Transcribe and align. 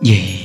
di 0.00 0.39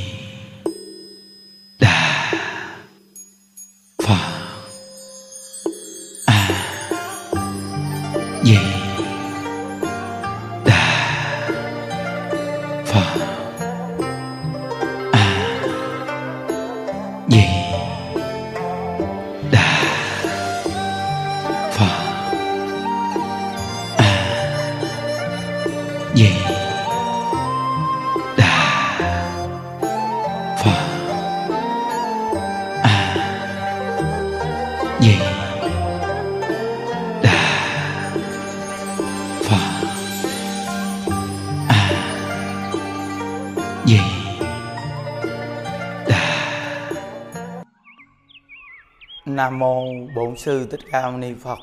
Bổn 50.35 50.39
sư 50.39 50.67
Thích 50.71 50.79
Ca 50.91 51.01
Mâu 51.01 51.17
Ni 51.17 51.33
Phật. 51.33 51.59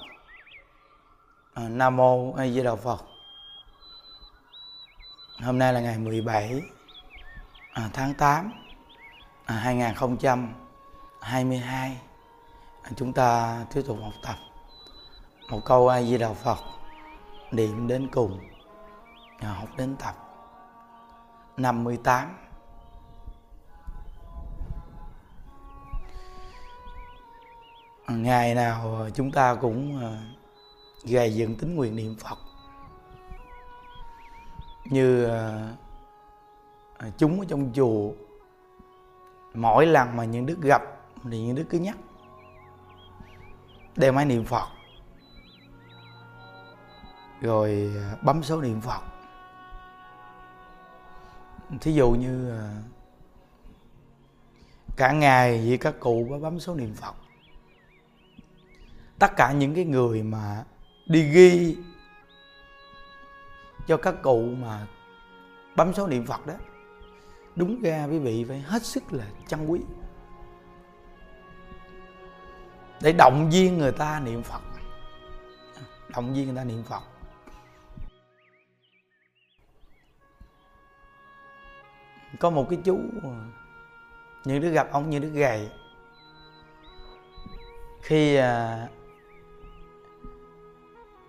À, 1.55 1.69
Nam 1.69 1.97
mô 1.97 2.33
A 2.33 2.47
Di 2.47 2.63
Đà 2.63 2.75
Phật. 2.75 3.05
Hôm 5.43 5.59
nay 5.59 5.73
là 5.73 5.81
ngày 5.81 5.99
17 5.99 6.63
à, 7.73 7.91
tháng 7.93 8.15
8 8.15 8.53
à, 9.45 9.55
2022. 9.55 12.01
À, 12.83 12.91
chúng 12.97 13.13
ta 13.13 13.59
tiếp 13.75 13.83
tục 13.87 13.99
học 14.03 14.13
tập 14.23 14.37
một 15.51 15.61
câu 15.65 15.89
A 15.89 16.03
Di 16.03 16.19
Đà 16.19 16.33
Phật 16.33 16.59
niệm 17.51 17.89
đến 17.89 18.09
cùng 18.13 18.41
à, 19.39 19.49
học 19.49 19.69
đến 19.77 19.97
tập 19.97 20.15
58 21.57 22.37
ngày 28.17 28.55
nào 28.55 28.97
ờ, 28.97 29.11
chúng 29.11 29.31
ta 29.31 29.55
cũng 29.55 30.01
ờ, 30.01 30.17
gây 31.05 31.15
gầy 31.15 31.35
dựng 31.35 31.57
tính 31.57 31.75
nguyện 31.75 31.97
niệm 31.97 32.17
Phật. 32.19 32.39
Như 34.85 35.25
ờ, 35.25 35.69
chúng 37.19 37.41
ở 37.41 37.47
trong 37.49 37.73
chùa, 37.75 38.13
mỗi 39.55 39.87
lần 39.87 40.17
mà 40.17 40.25
những 40.25 40.47
đức 40.47 40.61
gặp 40.61 40.83
thì 41.31 41.41
những 41.41 41.55
đức 41.55 41.65
cứ 41.71 41.79
nhắc, 41.79 41.97
đem 43.97 44.15
máy 44.15 44.25
niệm 44.25 44.45
Phật. 44.45 44.69
Rồi 47.41 47.93
bấm 48.23 48.43
số 48.43 48.61
niệm 48.61 48.81
Phật. 48.81 49.01
Thí 51.81 51.93
dụ 51.93 52.11
như 52.11 52.59
cả 54.97 55.13
ngày 55.13 55.67
với 55.69 55.79
các 55.79 56.01
cụ 56.01 56.27
có 56.31 56.39
bấm 56.39 56.61
số 56.61 56.75
niệm 56.75 56.95
Phật 56.95 57.15
tất 59.23 59.37
cả 59.37 59.53
những 59.53 59.75
cái 59.75 59.85
người 59.85 60.23
mà 60.23 60.65
đi 61.07 61.23
ghi 61.23 61.77
cho 63.87 63.97
các 63.97 64.15
cụ 64.23 64.55
mà 64.59 64.87
bấm 65.77 65.95
số 65.95 66.07
niệm 66.07 66.27
Phật 66.27 66.47
đó, 66.47 66.55
đúng 67.57 67.83
ra 67.83 68.05
quý 68.05 68.19
vị 68.19 68.45
phải 68.49 68.61
hết 68.61 68.83
sức 68.83 69.13
là 69.13 69.25
trân 69.47 69.67
quý. 69.67 69.81
Để 73.03 73.13
động 73.13 73.51
viên 73.51 73.79
người 73.79 73.93
ta 73.93 74.21
niệm 74.21 74.43
Phật. 74.43 74.63
Động 76.15 76.35
viên 76.35 76.47
người 76.47 76.57
ta 76.57 76.65
niệm 76.65 76.83
Phật. 76.83 77.03
Có 82.41 82.51
một 82.51 82.67
cái 82.71 82.79
chú, 82.85 83.01
những 84.45 84.61
đứa 84.61 84.71
gặp 84.71 84.89
ông, 84.93 85.11
như 85.11 85.19
đứa 85.19 85.29
gầy. 85.29 85.71
Khi 88.03 88.37
à, 88.37 88.89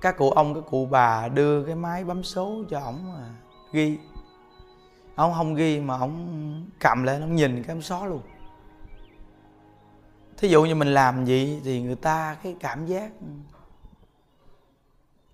các 0.03 0.17
cụ 0.17 0.29
ông 0.29 0.53
các 0.55 0.63
cụ 0.69 0.85
bà 0.85 1.27
đưa 1.27 1.65
cái 1.65 1.75
máy 1.75 2.03
bấm 2.03 2.23
số 2.23 2.63
cho 2.69 2.79
ổng 2.79 3.13
mà 3.13 3.29
ghi. 3.71 3.99
Ông 5.15 5.33
không 5.33 5.55
ghi 5.55 5.79
mà 5.79 5.97
ông 5.97 6.69
cầm 6.79 7.03
lên 7.03 7.21
ông 7.21 7.35
nhìn 7.35 7.63
cái 7.63 7.75
ông 7.75 7.81
xóa 7.81 8.05
luôn. 8.05 8.21
Thí 10.37 10.47
dụ 10.47 10.65
như 10.65 10.75
mình 10.75 10.93
làm 10.93 11.25
gì 11.25 11.61
thì 11.63 11.81
người 11.81 11.95
ta 11.95 12.37
cái 12.43 12.55
cảm 12.59 12.85
giác 12.85 13.11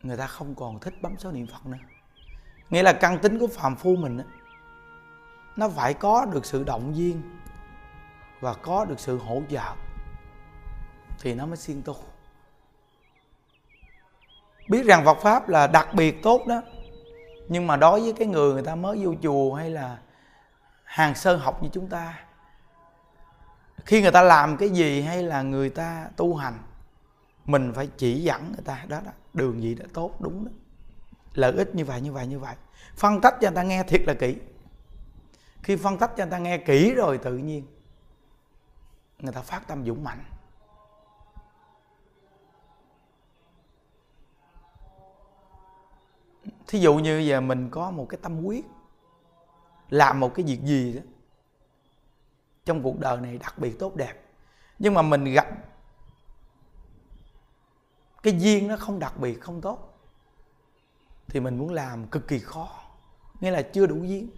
người 0.03 0.17
ta 0.17 0.27
không 0.27 0.55
còn 0.55 0.79
thích 0.79 0.93
bấm 1.01 1.17
số 1.17 1.31
niệm 1.31 1.47
phật 1.47 1.65
nữa. 1.65 1.77
Nghĩa 2.69 2.83
là 2.83 2.93
căn 2.93 3.19
tính 3.19 3.39
của 3.39 3.47
phàm 3.47 3.75
phu 3.75 3.95
mình 3.95 4.17
đó, 4.17 4.23
nó 5.55 5.69
phải 5.69 5.93
có 5.93 6.25
được 6.25 6.45
sự 6.45 6.63
động 6.63 6.93
viên 6.93 7.21
và 8.39 8.53
có 8.53 8.85
được 8.85 8.99
sự 8.99 9.17
hỗ 9.17 9.41
trợ 9.49 9.75
thì 11.19 11.35
nó 11.35 11.45
mới 11.45 11.57
siêng 11.57 11.81
tu 11.81 11.95
biết 14.69 14.85
rằng 14.85 15.05
Phật 15.05 15.17
pháp 15.21 15.49
là 15.49 15.67
đặc 15.67 15.93
biệt 15.93 16.23
tốt 16.23 16.47
đó. 16.47 16.61
Nhưng 17.47 17.67
mà 17.67 17.75
đối 17.75 18.01
với 18.01 18.13
cái 18.13 18.27
người 18.27 18.53
người 18.53 18.63
ta 18.63 18.75
mới 18.75 19.05
vô 19.05 19.13
chùa 19.23 19.53
hay 19.53 19.69
là 19.69 19.97
hàng 20.83 21.15
sơ 21.15 21.35
học 21.35 21.63
như 21.63 21.69
chúng 21.71 21.87
ta 21.87 22.19
khi 23.85 24.01
người 24.01 24.11
ta 24.11 24.21
làm 24.21 24.57
cái 24.57 24.69
gì 24.69 25.01
hay 25.01 25.23
là 25.23 25.41
người 25.41 25.69
ta 25.69 26.05
tu 26.15 26.35
hành 26.35 26.57
mình 27.45 27.73
phải 27.75 27.89
chỉ 27.97 28.23
dẫn 28.23 28.51
người 28.51 28.63
ta 28.65 28.85
đó, 28.87 28.99
đó 29.05 29.11
đường 29.33 29.63
gì 29.63 29.75
đã 29.75 29.85
tốt 29.93 30.21
đúng 30.21 30.45
đó. 30.45 30.51
Lợi 31.33 31.51
ích 31.51 31.75
như 31.75 31.85
vậy 31.85 32.01
như 32.01 32.11
vậy 32.11 32.27
như 32.27 32.39
vậy. 32.39 32.55
Phân 32.95 33.21
tích 33.21 33.33
cho 33.41 33.49
người 33.49 33.55
ta 33.55 33.63
nghe 33.63 33.83
thiệt 33.83 34.01
là 34.07 34.13
kỹ. 34.13 34.35
Khi 35.63 35.75
phân 35.75 35.97
tích 35.97 36.11
cho 36.17 36.23
người 36.23 36.31
ta 36.31 36.37
nghe 36.37 36.57
kỹ 36.57 36.93
rồi 36.93 37.17
tự 37.17 37.37
nhiên 37.37 37.65
người 39.19 39.33
ta 39.33 39.41
phát 39.41 39.67
tâm 39.67 39.85
dũng 39.85 40.03
mạnh. 40.03 40.23
Thí 46.69 46.79
dụ 46.79 46.95
như 46.95 47.19
giờ 47.19 47.41
mình 47.41 47.69
có 47.69 47.91
một 47.91 48.05
cái 48.09 48.19
tâm 48.21 48.41
quyết 48.41 48.65
làm 49.89 50.19
một 50.19 50.33
cái 50.35 50.45
việc 50.45 50.61
gì 50.63 50.93
đó 50.93 51.01
trong 52.65 52.83
cuộc 52.83 52.99
đời 52.99 53.17
này 53.17 53.37
đặc 53.37 53.57
biệt 53.57 53.79
tốt 53.79 53.95
đẹp, 53.95 54.13
nhưng 54.79 54.93
mà 54.93 55.01
mình 55.01 55.23
gặp 55.23 55.47
cái 58.23 58.39
duyên 58.39 58.67
nó 58.67 58.77
không 58.77 58.99
đặc 58.99 59.17
biệt, 59.17 59.41
không 59.41 59.61
tốt, 59.61 59.99
thì 61.27 61.39
mình 61.39 61.57
muốn 61.57 61.73
làm 61.73 62.07
cực 62.07 62.27
kỳ 62.27 62.39
khó, 62.39 62.69
nghĩa 63.39 63.51
là 63.51 63.61
chưa 63.61 63.87
đủ 63.87 63.95
duyên. 63.95 64.29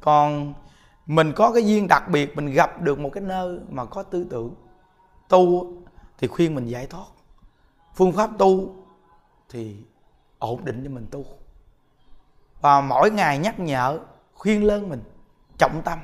Còn 0.00 0.54
mình 1.06 1.32
có 1.36 1.52
cái 1.52 1.66
duyên 1.66 1.86
đặc 1.88 2.08
biệt, 2.08 2.36
mình 2.36 2.46
gặp 2.46 2.82
được 2.82 2.98
một 2.98 3.10
cái 3.12 3.22
nơi 3.22 3.60
mà 3.68 3.84
có 3.84 4.02
tư 4.02 4.26
tưởng, 4.30 4.54
tu 5.28 5.72
thì 6.18 6.26
khuyên 6.26 6.54
mình 6.54 6.66
giải 6.66 6.86
thoát. 6.86 7.06
Phương 7.94 8.12
pháp 8.12 8.30
tu 8.38 8.85
thì 9.48 9.76
ổn 10.38 10.64
định 10.64 10.84
cho 10.84 10.90
mình 10.90 11.06
tu. 11.10 11.24
Và 12.60 12.80
mỗi 12.80 13.10
ngày 13.10 13.38
nhắc 13.38 13.60
nhở 13.60 13.98
khuyên 14.34 14.64
lơn 14.64 14.88
mình 14.88 15.02
trọng 15.58 15.82
tâm. 15.84 15.98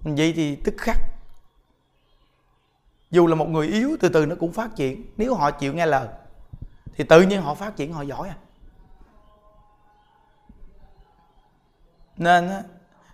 Vậy 0.00 0.32
thì 0.36 0.56
tức 0.56 0.74
khắc 0.78 0.98
dù 3.10 3.26
là 3.26 3.34
một 3.34 3.48
người 3.48 3.66
yếu 3.66 3.96
từ 4.00 4.08
từ 4.08 4.26
nó 4.26 4.36
cũng 4.40 4.52
phát 4.52 4.76
triển. 4.76 5.12
Nếu 5.16 5.34
họ 5.34 5.50
chịu 5.50 5.74
nghe 5.74 5.86
lời 5.86 6.08
thì 6.94 7.04
tự 7.04 7.22
nhiên 7.22 7.42
họ 7.42 7.54
phát 7.54 7.76
triển 7.76 7.92
họ 7.92 8.02
giỏi 8.02 8.28
à. 8.28 8.36
Nên 12.16 12.48
á, 12.48 12.62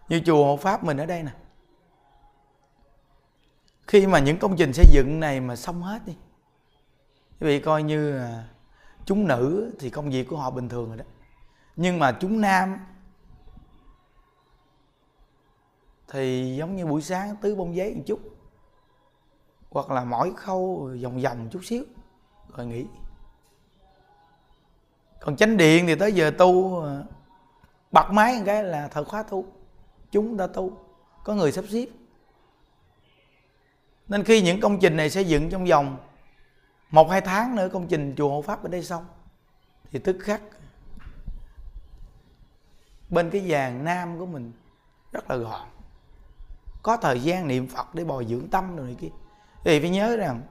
như 0.09 0.23
chùa 0.27 0.45
hộ 0.45 0.57
pháp 0.57 0.85
mình 0.85 0.97
ở 0.97 1.07
đây 1.07 1.23
nè 1.23 1.33
khi 3.87 4.07
mà 4.07 4.19
những 4.19 4.39
công 4.39 4.57
trình 4.57 4.73
xây 4.73 4.87
dựng 4.93 5.21
này 5.21 5.41
mà 5.41 5.57
xong 5.57 5.83
hết 5.83 6.07
đi 6.07 6.17
quý 7.41 7.47
vị 7.47 7.61
coi 7.61 7.83
như 7.83 8.13
là 8.19 8.45
chúng 9.05 9.27
nữ 9.29 9.75
thì 9.79 9.91
công 9.91 10.11
việc 10.11 10.29
của 10.29 10.37
họ 10.37 10.51
bình 10.51 10.69
thường 10.69 10.89
rồi 10.89 10.97
đó. 10.97 11.05
Nhưng 11.77 11.99
mà 11.99 12.13
chúng 12.13 12.41
nam 12.41 12.77
thì 16.09 16.57
giống 16.57 16.77
như 16.77 16.87
buổi 16.87 17.03
sáng 17.03 17.37
tứ 17.37 17.55
bông 17.55 17.77
giấy 17.77 17.95
một 17.95 18.03
chút. 18.07 18.21
Hoặc 19.71 19.91
là 19.91 20.05
mỗi 20.05 20.33
khâu 20.37 20.91
vòng 21.03 21.21
vòng 21.21 21.49
chút 21.53 21.65
xíu, 21.65 21.85
rồi 22.57 22.67
nghỉ. 22.67 22.87
Còn 25.21 25.37
chánh 25.37 25.57
điện 25.57 25.87
thì 25.87 25.95
tới 25.95 26.13
giờ 26.13 26.31
tu 26.39 26.83
à, 26.85 27.03
bật 27.93 28.11
máy 28.11 28.37
một 28.37 28.43
cái 28.47 28.65
là 28.65 28.89
thời 28.89 29.05
khóa 29.05 29.23
tu. 29.23 29.45
Chúng 30.11 30.37
ta 30.37 30.47
tu, 30.47 30.73
có 31.25 31.35
người 31.35 31.53
sắp 31.53 31.65
xếp. 31.69 31.87
Nên 34.09 34.25
khi 34.25 34.43
những 34.43 34.61
công 34.61 34.79
trình 34.81 34.97
này 34.97 35.11
xây 35.11 35.25
dựng 35.25 35.51
trong 35.51 35.65
vòng 35.65 35.97
một, 36.93 37.11
hai 37.11 37.21
tháng 37.21 37.55
nữa 37.55 37.69
công 37.73 37.89
trình 37.89 38.15
chùa 38.17 38.29
hộ 38.29 38.43
pháp 38.43 38.63
ở 38.63 38.69
đây 38.69 38.85
xong. 38.85 39.05
Thì 39.91 39.99
tức 39.99 40.17
khắc, 40.21 40.41
bên 43.11 43.31
cái 43.31 43.45
vàng 43.47 43.85
nam 43.85 44.19
của 44.19 44.27
mình 44.27 44.53
rất 45.13 45.31
là 45.31 45.37
gọn. 45.37 45.69
Có 46.83 46.97
thời 46.97 47.21
gian 47.21 47.49
niệm 47.49 47.67
phật 47.67 47.95
để 47.95 48.05
bồi 48.05 48.27
dưỡng 48.27 48.49
tâm 48.49 48.77
rồi 48.77 48.87
này 48.87 48.97
kia. 49.01 49.09
Thì 49.65 49.81
phải 49.81 49.91
nhớ 49.91 50.17
rằng, 50.17 50.43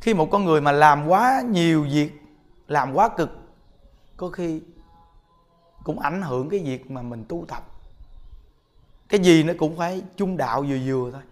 khi 0.00 0.14
một 0.14 0.28
con 0.30 0.44
người 0.44 0.60
mà 0.60 0.72
làm 0.72 1.06
quá 1.06 1.42
nhiều 1.50 1.82
việc, 1.82 2.12
làm 2.68 2.92
quá 2.92 3.08
cực, 3.16 3.30
có 4.16 4.28
khi 4.28 4.62
cũng 5.84 5.98
ảnh 5.98 6.22
hưởng 6.22 6.48
cái 6.48 6.60
việc 6.60 6.90
mà 6.90 7.02
mình 7.02 7.24
tu 7.28 7.44
tập. 7.48 7.62
Cái 9.08 9.20
gì 9.20 9.42
nó 9.42 9.52
cũng 9.58 9.76
phải 9.76 10.02
chung 10.16 10.36
đạo 10.36 10.62
vừa 10.62 10.78
vừa 10.86 11.10
thôi. 11.12 11.22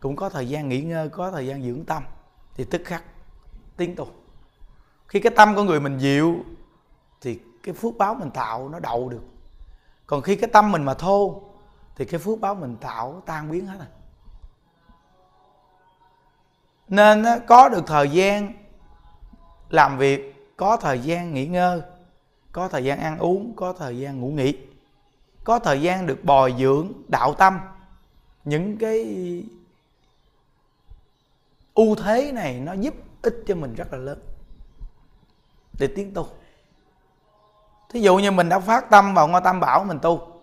Cũng 0.00 0.16
có 0.16 0.28
thời 0.28 0.48
gian 0.48 0.68
nghỉ 0.68 0.80
ngơi, 0.80 1.08
có 1.08 1.30
thời 1.30 1.46
gian 1.46 1.62
dưỡng 1.62 1.84
tâm 1.84 2.02
thì 2.58 2.64
tức 2.64 2.82
khắc 2.84 3.04
tiến 3.76 3.96
tu 3.96 4.08
khi 5.08 5.20
cái 5.20 5.32
tâm 5.36 5.54
của 5.54 5.62
người 5.62 5.80
mình 5.80 5.98
dịu, 5.98 6.36
thì 7.20 7.40
cái 7.62 7.74
phước 7.74 7.96
báo 7.98 8.14
mình 8.14 8.30
tạo 8.30 8.68
nó 8.68 8.78
đậu 8.78 9.08
được. 9.08 9.22
Còn 10.06 10.22
khi 10.22 10.36
cái 10.36 10.50
tâm 10.52 10.72
mình 10.72 10.82
mà 10.82 10.94
thô, 10.94 11.42
thì 11.96 12.04
cái 12.04 12.20
phước 12.20 12.40
báo 12.40 12.54
mình 12.54 12.76
tạo 12.76 13.22
tan 13.26 13.50
biến 13.50 13.66
hết 13.66 13.76
rồi. 13.78 13.86
Nên 16.88 17.24
có 17.46 17.68
được 17.68 17.86
thời 17.86 18.10
gian 18.10 18.52
làm 19.70 19.98
việc, 19.98 20.54
có 20.56 20.76
thời 20.76 20.98
gian 20.98 21.34
nghỉ 21.34 21.46
ngơi, 21.46 21.80
có 22.52 22.68
thời 22.68 22.84
gian 22.84 23.00
ăn 23.00 23.18
uống, 23.18 23.56
có 23.56 23.72
thời 23.72 23.98
gian 23.98 24.20
ngủ 24.20 24.30
nghỉ, 24.30 24.58
có 25.44 25.58
thời 25.58 25.82
gian 25.82 26.06
được 26.06 26.24
bồi 26.24 26.54
dưỡng 26.58 26.92
đạo 27.08 27.34
tâm. 27.34 27.60
Những 28.44 28.76
cái 28.76 29.04
ưu 31.78 31.94
thế 31.94 32.32
này 32.32 32.60
nó 32.60 32.72
giúp 32.72 32.94
ích 33.22 33.34
cho 33.46 33.54
mình 33.54 33.74
rất 33.74 33.92
là 33.92 33.98
lớn 33.98 34.18
để 35.78 35.88
tiến 35.96 36.14
tu. 36.14 36.28
Thí 37.88 38.00
dụ 38.00 38.16
như 38.16 38.30
mình 38.30 38.48
đã 38.48 38.58
phát 38.58 38.90
tâm 38.90 39.14
vào 39.14 39.28
ngôi 39.28 39.40
tam 39.40 39.60
bảo 39.60 39.84
mình 39.84 39.98
tu, 40.02 40.42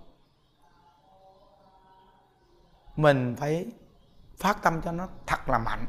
mình 2.96 3.36
phải 3.40 3.66
phát 4.38 4.62
tâm 4.64 4.82
cho 4.82 4.92
nó 4.92 5.08
thật 5.26 5.50
là 5.50 5.58
mạnh. 5.58 5.86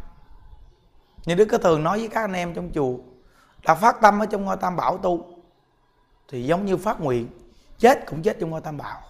Như 1.24 1.34
đức 1.34 1.48
có 1.50 1.58
thường 1.58 1.82
nói 1.82 1.98
với 1.98 2.08
các 2.08 2.20
anh 2.20 2.32
em 2.32 2.54
trong 2.54 2.70
chùa 2.74 2.96
là 3.62 3.74
phát 3.74 3.96
tâm 4.02 4.18
ở 4.18 4.26
trong 4.26 4.44
ngôi 4.44 4.56
tam 4.56 4.76
bảo 4.76 4.98
tu 4.98 5.42
thì 6.28 6.44
giống 6.44 6.64
như 6.64 6.76
phát 6.76 7.00
nguyện, 7.00 7.28
chết 7.78 8.06
cũng 8.06 8.22
chết 8.22 8.36
trong 8.40 8.50
ngôi 8.50 8.60
tam 8.60 8.76
bảo. 8.76 9.00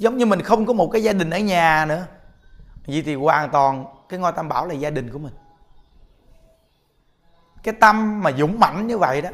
Giống 0.00 0.16
như 0.16 0.26
mình 0.26 0.42
không 0.42 0.66
có 0.66 0.72
một 0.72 0.90
cái 0.92 1.02
gia 1.02 1.12
đình 1.12 1.30
ở 1.30 1.38
nhà 1.38 1.86
nữa. 1.88 2.06
Vậy 2.86 3.02
thì 3.06 3.14
hoàn 3.14 3.50
toàn, 3.50 3.84
cái 4.08 4.20
ngôi 4.20 4.32
tam 4.32 4.48
bảo 4.48 4.66
là 4.66 4.74
gia 4.74 4.90
đình 4.90 5.12
của 5.12 5.18
mình. 5.18 5.32
Cái 7.62 7.74
tâm 7.80 8.22
mà 8.22 8.32
dũng 8.32 8.60
mãnh 8.60 8.86
như 8.86 8.98
vậy 8.98 9.22
đó, 9.22 9.30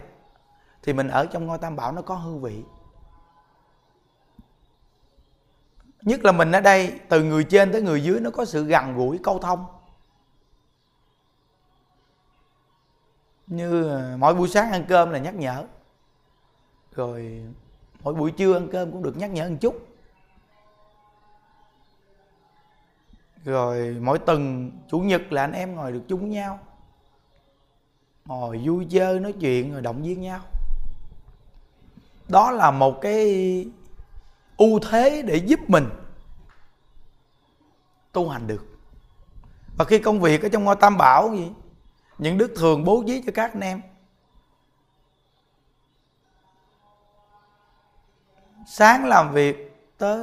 thì 0.82 0.92
mình 0.92 1.08
ở 1.08 1.26
trong 1.26 1.46
ngôi 1.46 1.58
tam 1.58 1.76
bảo 1.76 1.92
nó 1.92 2.02
có 2.02 2.14
hương 2.14 2.40
vị. 2.40 2.62
Nhất 6.02 6.24
là 6.24 6.32
mình 6.32 6.52
ở 6.52 6.60
đây, 6.60 7.00
từ 7.08 7.22
người 7.22 7.44
trên 7.44 7.72
tới 7.72 7.82
người 7.82 8.02
dưới 8.02 8.20
nó 8.20 8.30
có 8.30 8.44
sự 8.44 8.64
gần 8.64 8.96
gũi, 8.96 9.20
câu 9.22 9.38
thông. 9.38 9.66
Như 13.46 13.96
à, 13.96 14.16
mỗi 14.18 14.34
buổi 14.34 14.48
sáng 14.48 14.72
ăn 14.72 14.84
cơm 14.88 15.10
là 15.10 15.18
nhắc 15.18 15.34
nhở. 15.34 15.64
Rồi 16.94 17.42
mỗi 18.02 18.14
buổi 18.14 18.30
trưa 18.30 18.54
ăn 18.54 18.68
cơm 18.72 18.92
cũng 18.92 19.02
được 19.02 19.16
nhắc 19.16 19.30
nhở 19.30 19.48
một 19.48 19.56
chút. 19.60 19.95
Rồi 23.46 23.96
mỗi 24.00 24.18
tuần 24.18 24.70
chủ 24.88 25.00
nhật 25.00 25.32
là 25.32 25.42
anh 25.42 25.52
em 25.52 25.74
ngồi 25.74 25.92
được 25.92 26.02
chung 26.08 26.20
với 26.20 26.28
nhau. 26.28 26.58
Ngồi 28.24 28.60
vui 28.64 28.86
chơi, 28.90 29.20
nói 29.20 29.34
chuyện, 29.40 29.72
rồi 29.72 29.82
động 29.82 30.02
viên 30.02 30.20
nhau. 30.20 30.40
Đó 32.28 32.50
là 32.50 32.70
một 32.70 32.98
cái 33.00 33.66
ưu 34.56 34.80
thế 34.90 35.22
để 35.22 35.36
giúp 35.36 35.60
mình 35.68 35.88
tu 38.12 38.28
hành 38.28 38.46
được. 38.46 38.66
Và 39.78 39.84
khi 39.84 39.98
công 39.98 40.20
việc 40.20 40.42
ở 40.42 40.48
trong 40.48 40.64
ngôi 40.64 40.76
tam 40.76 40.96
bảo 40.96 41.34
gì, 41.36 41.50
những 42.18 42.38
đức 42.38 42.52
thường 42.56 42.84
bố 42.84 43.04
trí 43.06 43.22
cho 43.26 43.32
các 43.34 43.52
anh 43.52 43.60
em. 43.60 43.82
Sáng 48.66 49.04
làm 49.04 49.32
việc 49.32 49.76
tới 49.98 50.18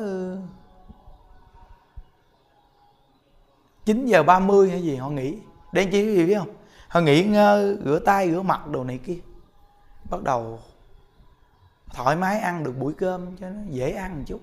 9 3.86 4.06
giờ 4.06 4.24
30 4.24 4.70
hay 4.70 4.84
gì, 4.84 4.96
họ 4.96 5.10
nghỉ. 5.10 5.38
Đen 5.72 5.90
chi 5.92 6.04
quý 6.04 6.16
vị 6.16 6.26
biết 6.26 6.38
không? 6.38 6.56
Họ 6.88 7.00
nghỉ 7.02 7.24
ngơ, 7.24 7.78
rửa 7.86 8.00
tay, 8.00 8.32
rửa 8.32 8.42
mặt, 8.42 8.68
đồ 8.68 8.84
này 8.84 8.98
kia. 8.98 9.18
Bắt 10.10 10.24
đầu 10.24 10.60
thoải 11.94 12.16
mái 12.16 12.40
ăn 12.40 12.64
được 12.64 12.74
buổi 12.80 12.94
cơm 12.94 13.38
cho 13.38 13.50
nó 13.50 13.60
dễ 13.70 13.92
ăn 13.92 14.18
một 14.18 14.24
chút. 14.28 14.40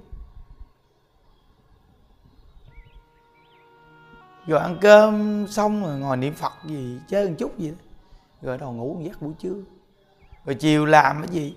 Rồi 4.47 4.61
ăn 4.61 4.79
cơm 4.81 5.47
xong 5.49 5.85
rồi 5.85 5.99
ngồi 5.99 6.17
niệm 6.17 6.35
phật 6.35 6.53
gì, 6.65 6.99
chơi 7.09 7.29
một 7.29 7.35
chút 7.39 7.59
gì 7.59 7.71
đó. 7.71 7.77
rồi 8.43 8.59
đầu 8.59 8.73
ngủ 8.73 8.95
một 8.95 9.01
giấc 9.03 9.23
buổi 9.23 9.33
trưa. 9.39 9.55
Rồi 10.45 10.55
chiều 10.55 10.87
làm 10.87 11.23
cái 11.23 11.29
gì? 11.29 11.57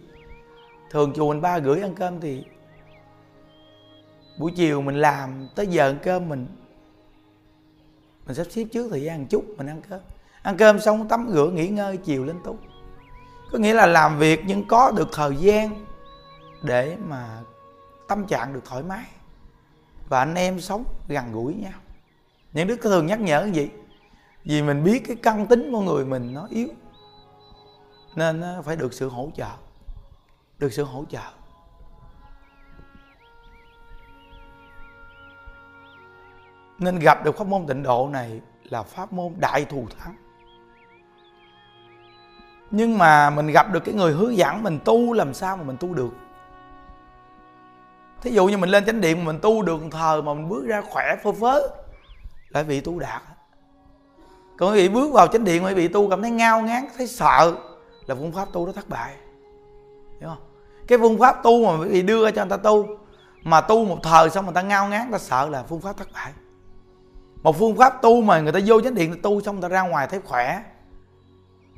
Thường 0.89 1.13
chùa 1.15 1.29
mình 1.29 1.41
ba 1.41 1.59
gửi 1.59 1.81
ăn 1.81 1.95
cơm 1.95 2.19
thì 2.19 2.45
buổi 4.39 4.51
chiều 4.55 4.81
mình 4.81 4.95
làm, 4.95 5.47
tới 5.55 5.67
giờ 5.67 5.89
ăn 5.89 5.97
cơm 6.03 6.29
mình 6.29 6.47
mình 8.25 8.35
sắp 8.35 8.47
xếp 8.49 8.63
trước 8.63 8.87
thời 8.89 9.01
gian 9.01 9.19
một 9.21 9.27
chút, 9.29 9.45
mình 9.57 9.67
ăn 9.67 9.81
cơm. 9.89 9.99
Ăn 10.41 10.57
cơm 10.57 10.79
xong 10.79 11.07
tắm 11.07 11.29
rửa, 11.33 11.49
nghỉ 11.53 11.67
ngơi, 11.67 11.97
chiều 11.97 12.25
lên 12.25 12.35
tu 12.43 12.57
có 13.53 13.59
nghĩa 13.59 13.73
là 13.73 13.85
làm 13.85 14.19
việc 14.19 14.41
nhưng 14.45 14.67
có 14.67 14.91
được 14.91 15.09
thời 15.11 15.35
gian 15.35 15.85
để 16.63 16.97
mà 17.07 17.41
tâm 18.07 18.25
trạng 18.25 18.53
được 18.53 18.65
thoải 18.65 18.83
mái. 18.83 19.05
Và 20.09 20.19
anh 20.19 20.35
em 20.35 20.61
sống 20.61 20.83
gần 21.07 21.31
gũi 21.31 21.53
nhau. 21.53 21.79
Những 22.53 22.67
đức 22.67 22.79
thường 22.81 23.05
nhắc 23.05 23.19
nhở 23.19 23.49
gì? 23.53 23.69
Vì 24.43 24.61
mình 24.61 24.83
biết 24.83 25.03
cái 25.07 25.15
căn 25.15 25.47
tính 25.47 25.69
của 25.71 25.81
người 25.81 26.05
mình 26.05 26.33
nó 26.33 26.47
yếu, 26.49 26.67
nên 28.15 28.39
nó 28.39 28.61
phải 28.61 28.75
được 28.75 28.93
sự 28.93 29.09
hỗ 29.09 29.31
trợ. 29.35 29.51
Được 30.59 30.73
sự 30.73 30.83
hỗ 30.83 31.05
trợ. 31.09 31.31
Nên 36.79 36.99
gặp 36.99 37.23
được 37.23 37.37
pháp 37.37 37.47
môn 37.47 37.67
tịnh 37.67 37.83
độ 37.83 38.09
này 38.11 38.41
là 38.63 38.83
pháp 38.83 39.13
môn 39.13 39.33
đại 39.37 39.65
thù 39.65 39.87
thắng. 39.99 40.15
Nhưng 42.71 42.97
mà 42.97 43.29
mình 43.29 43.47
gặp 43.47 43.71
được 43.71 43.79
cái 43.85 43.95
người 43.95 44.13
hướng 44.13 44.37
dẫn 44.37 44.63
mình 44.63 44.79
tu 44.85 45.13
làm 45.13 45.33
sao 45.33 45.57
mà 45.57 45.63
mình 45.63 45.77
tu 45.79 45.93
được. 45.93 46.13
Thí 48.21 48.31
dụ 48.31 48.45
như 48.45 48.57
mình 48.57 48.69
lên 48.69 48.85
chánh 48.85 49.01
điện 49.01 49.17
mà 49.17 49.31
mình 49.31 49.39
tu 49.41 49.61
đường 49.61 49.89
thờ 49.89 50.21
mà 50.21 50.33
mình 50.33 50.49
bước 50.49 50.65
ra 50.65 50.81
khỏe 50.89 51.15
phơ 51.23 51.31
phớ, 51.31 51.61
là 52.49 52.63
bị 52.63 52.81
tu 52.81 52.99
đạt. 52.99 53.21
Còn 54.57 54.71
quý 54.71 54.77
vị 54.77 54.89
bước 54.89 55.11
vào 55.11 55.27
chánh 55.27 55.43
điện 55.43 55.63
mà 55.63 55.69
quý 55.69 55.75
vị 55.75 55.87
tu 55.87 56.09
cảm 56.09 56.21
thấy 56.21 56.31
ngao 56.31 56.61
ngán, 56.61 56.85
thấy 56.97 57.07
sợ, 57.07 57.55
là 58.05 58.15
phương 58.15 58.31
pháp 58.31 58.47
tu 58.53 58.65
đó 58.65 58.71
thất 58.71 58.89
bại. 58.89 59.13
Hiểu 60.19 60.29
không? 60.29 60.43
Cái 60.87 60.97
phương 60.97 61.19
pháp 61.19 61.43
tu 61.43 61.65
mà 61.65 61.83
quý 61.83 61.89
vị 61.89 62.01
đưa 62.01 62.31
cho 62.31 62.45
người 62.45 62.49
ta 62.49 62.57
tu, 62.57 62.87
mà 63.43 63.61
tu 63.61 63.85
một 63.85 63.97
thời 64.03 64.29
xong 64.29 64.45
người 64.45 64.53
ta 64.53 64.61
ngao 64.61 64.87
ngán 64.87 65.11
ta 65.11 65.17
sợ 65.17 65.49
là 65.49 65.63
phương 65.63 65.81
pháp 65.81 65.97
thất 65.97 66.07
bại 66.13 66.31
một 67.43 67.55
phương 67.59 67.77
pháp 67.77 68.01
tu 68.01 68.21
mà 68.21 68.39
người 68.39 68.51
ta 68.51 68.59
vô 68.65 68.81
chánh 68.81 68.95
điện 68.95 69.21
tu 69.21 69.41
xong 69.41 69.55
người 69.55 69.61
ta 69.61 69.67
ra 69.67 69.81
ngoài 69.81 70.07
thấy 70.07 70.19
khỏe. 70.25 70.63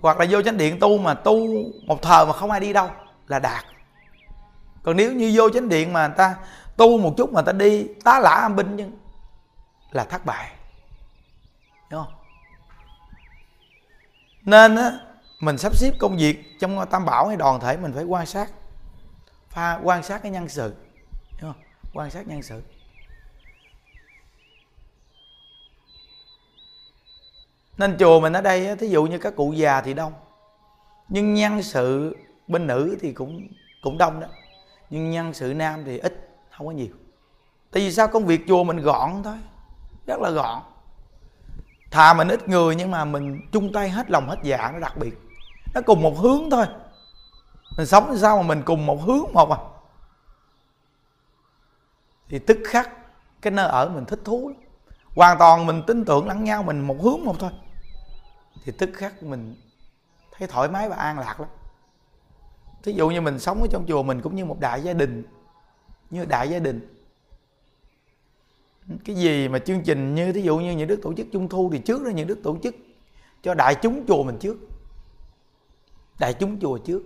Hoặc 0.02 0.20
là 0.20 0.26
vô 0.30 0.42
chánh 0.42 0.58
điện 0.58 0.80
tu 0.80 0.98
mà 0.98 1.14
tu 1.14 1.38
một 1.86 2.02
thời 2.02 2.26
mà 2.26 2.34
không 2.34 2.52
ai 2.52 2.60
đi 2.60 2.74
đâu 2.74 2.90
là 3.28 3.40
đạt. 3.40 3.66
Còn 4.84 4.98
nếu 4.98 5.14
như 5.14 5.32
vô 5.36 5.50
chánh 5.50 5.70
điện 5.70 5.94
mà 5.94 6.08
người 6.08 6.18
ta 6.18 6.36
tu 6.78 6.98
một 6.98 7.14
chút 7.18 7.34
mà 7.34 7.42
người 7.42 7.46
ta 7.46 7.52
đi, 7.52 7.88
tá 8.04 8.20
lả 8.20 8.30
âm 8.30 8.56
binh 8.56 8.76
nhưng 8.76 8.92
là 9.92 10.04
thất 10.04 10.26
bại. 10.26 10.52
Đúng 11.90 12.04
không? 12.04 12.14
Nên 14.42 14.76
á, 14.76 14.92
mình 15.40 15.58
sắp 15.58 15.76
xếp 15.76 15.92
công 16.00 16.18
việc 16.18 16.60
trong 16.60 16.86
tam 16.92 17.06
bảo 17.06 17.28
hay 17.28 17.38
đoàn 17.38 17.60
thể 17.60 17.78
mình 17.78 17.94
phải 17.94 18.04
quan 18.04 18.26
sát, 18.26 18.50
pha, 19.50 19.80
quan 19.84 20.04
sát 20.04 20.24
cái 20.24 20.32
nhân 20.32 20.50
sự. 20.50 20.74
Đúng 21.42 21.54
không? 21.54 21.62
Quan 21.94 22.12
sát 22.12 22.28
nhân 22.28 22.44
sự. 22.44 22.62
Nên 27.78 27.98
chùa 28.00 28.20
mình 28.20 28.34
ở 28.34 28.42
đây 28.42 28.76
thí 28.76 28.88
dụ 28.88 29.04
như 29.04 29.18
các 29.18 29.36
cụ 29.36 29.52
già 29.52 29.82
thì 29.82 29.94
đông. 29.94 30.14
Nhưng 31.10 31.34
nhân 31.34 31.64
sự 31.64 32.16
bên 32.48 32.68
nữ 32.68 32.98
thì 33.02 33.14
cũng 33.14 33.48
cũng 33.84 33.98
đông 33.98 34.20
đó. 34.20 34.28
Nhưng 34.90 35.12
nhân 35.12 35.34
sự 35.34 35.54
nam 35.54 35.84
thì 35.86 35.98
ít, 35.98 36.30
không 36.58 36.68
có 36.68 36.74
nhiều. 36.74 36.94
Tại 37.72 37.84
vì 37.84 37.92
sao? 37.92 38.08
Công 38.08 38.26
việc 38.26 38.42
chùa 38.48 38.64
mình 38.64 38.82
gọn 38.82 39.24
thôi, 39.24 39.38
rất 40.06 40.20
là 40.20 40.30
gọn. 40.30 40.62
Thà 41.92 42.14
mình 42.14 42.28
ít 42.28 42.48
người 42.48 42.76
nhưng 42.76 42.92
mà 42.92 43.06
mình 43.06 43.42
chung 43.52 43.74
tay 43.74 43.90
hết 43.90 44.12
lòng 44.12 44.30
hết 44.30 44.38
dạ 44.44 44.72
nó 44.74 44.80
đặc 44.80 44.98
biệt. 44.98 45.18
Nó 45.74 45.82
cùng 45.82 46.02
một 46.02 46.18
hướng 46.18 46.50
thôi. 46.50 46.66
Mình 47.78 47.86
sống 47.86 48.18
sao 48.18 48.38
mà 48.38 48.44
mình 48.48 48.62
cùng 48.66 48.86
một 48.86 49.04
hướng 49.04 49.24
một 49.34 49.50
à? 49.50 49.58
Thì 52.30 52.40
tức 52.40 52.58
khắc, 52.66 52.90
cái 53.42 53.52
nơi 53.52 53.68
ở 53.68 53.90
mình 53.90 54.06
thích 54.06 54.20
thú 54.26 54.48
lắm. 54.48 54.58
Hoàn 55.16 55.38
toàn 55.38 55.66
mình 55.66 55.84
tin 55.88 56.06
tưởng 56.06 56.28
lẫn 56.28 56.44
nhau 56.44 56.64
mình 56.64 56.82
một 56.82 57.02
hướng 57.02 57.26
một 57.26 57.36
thôi 57.40 57.52
thì 58.64 58.72
tức 58.72 58.90
khắc 58.94 59.24
mình 59.24 59.56
thấy 60.32 60.48
thoải 60.48 60.70
mái 60.70 60.90
và 60.90 60.96
an 60.96 61.20
lạc 61.20 61.40
lắm. 61.40 61.50
Thí 62.84 62.94
dụ 62.94 63.10
như 63.10 63.22
mình 63.22 63.40
sống 63.40 63.62
ở 63.62 63.68
trong 63.72 63.86
chùa 63.88 64.04
mình 64.04 64.22
cũng 64.22 64.36
như 64.36 64.46
một 64.46 64.60
đại 64.60 64.84
gia 64.84 64.94
đình, 64.94 65.24
như 66.10 66.26
đại 66.26 66.50
gia 66.50 66.60
đình. 66.60 66.92
Cái 69.06 69.16
gì 69.16 69.48
mà 69.48 69.60
chương 69.60 69.84
trình 69.84 70.16
như 70.16 70.32
thí 70.32 70.42
dụ 70.42 70.58
như 70.58 70.72
những 70.72 70.88
đức 70.88 71.00
tổ 71.04 71.14
chức 71.14 71.28
trung 71.32 71.50
thu 71.50 71.70
thì 71.74 71.80
trước 71.80 72.04
đó 72.04 72.10
những 72.10 72.28
đức 72.28 72.40
tổ 72.44 72.58
chức 72.64 72.76
cho 73.44 73.54
đại 73.54 73.76
chúng 73.76 74.06
chùa 74.08 74.24
mình 74.24 74.38
trước. 74.40 74.58
Đại 76.20 76.34
chúng 76.34 76.60
chùa 76.60 76.78
trước. 76.78 77.04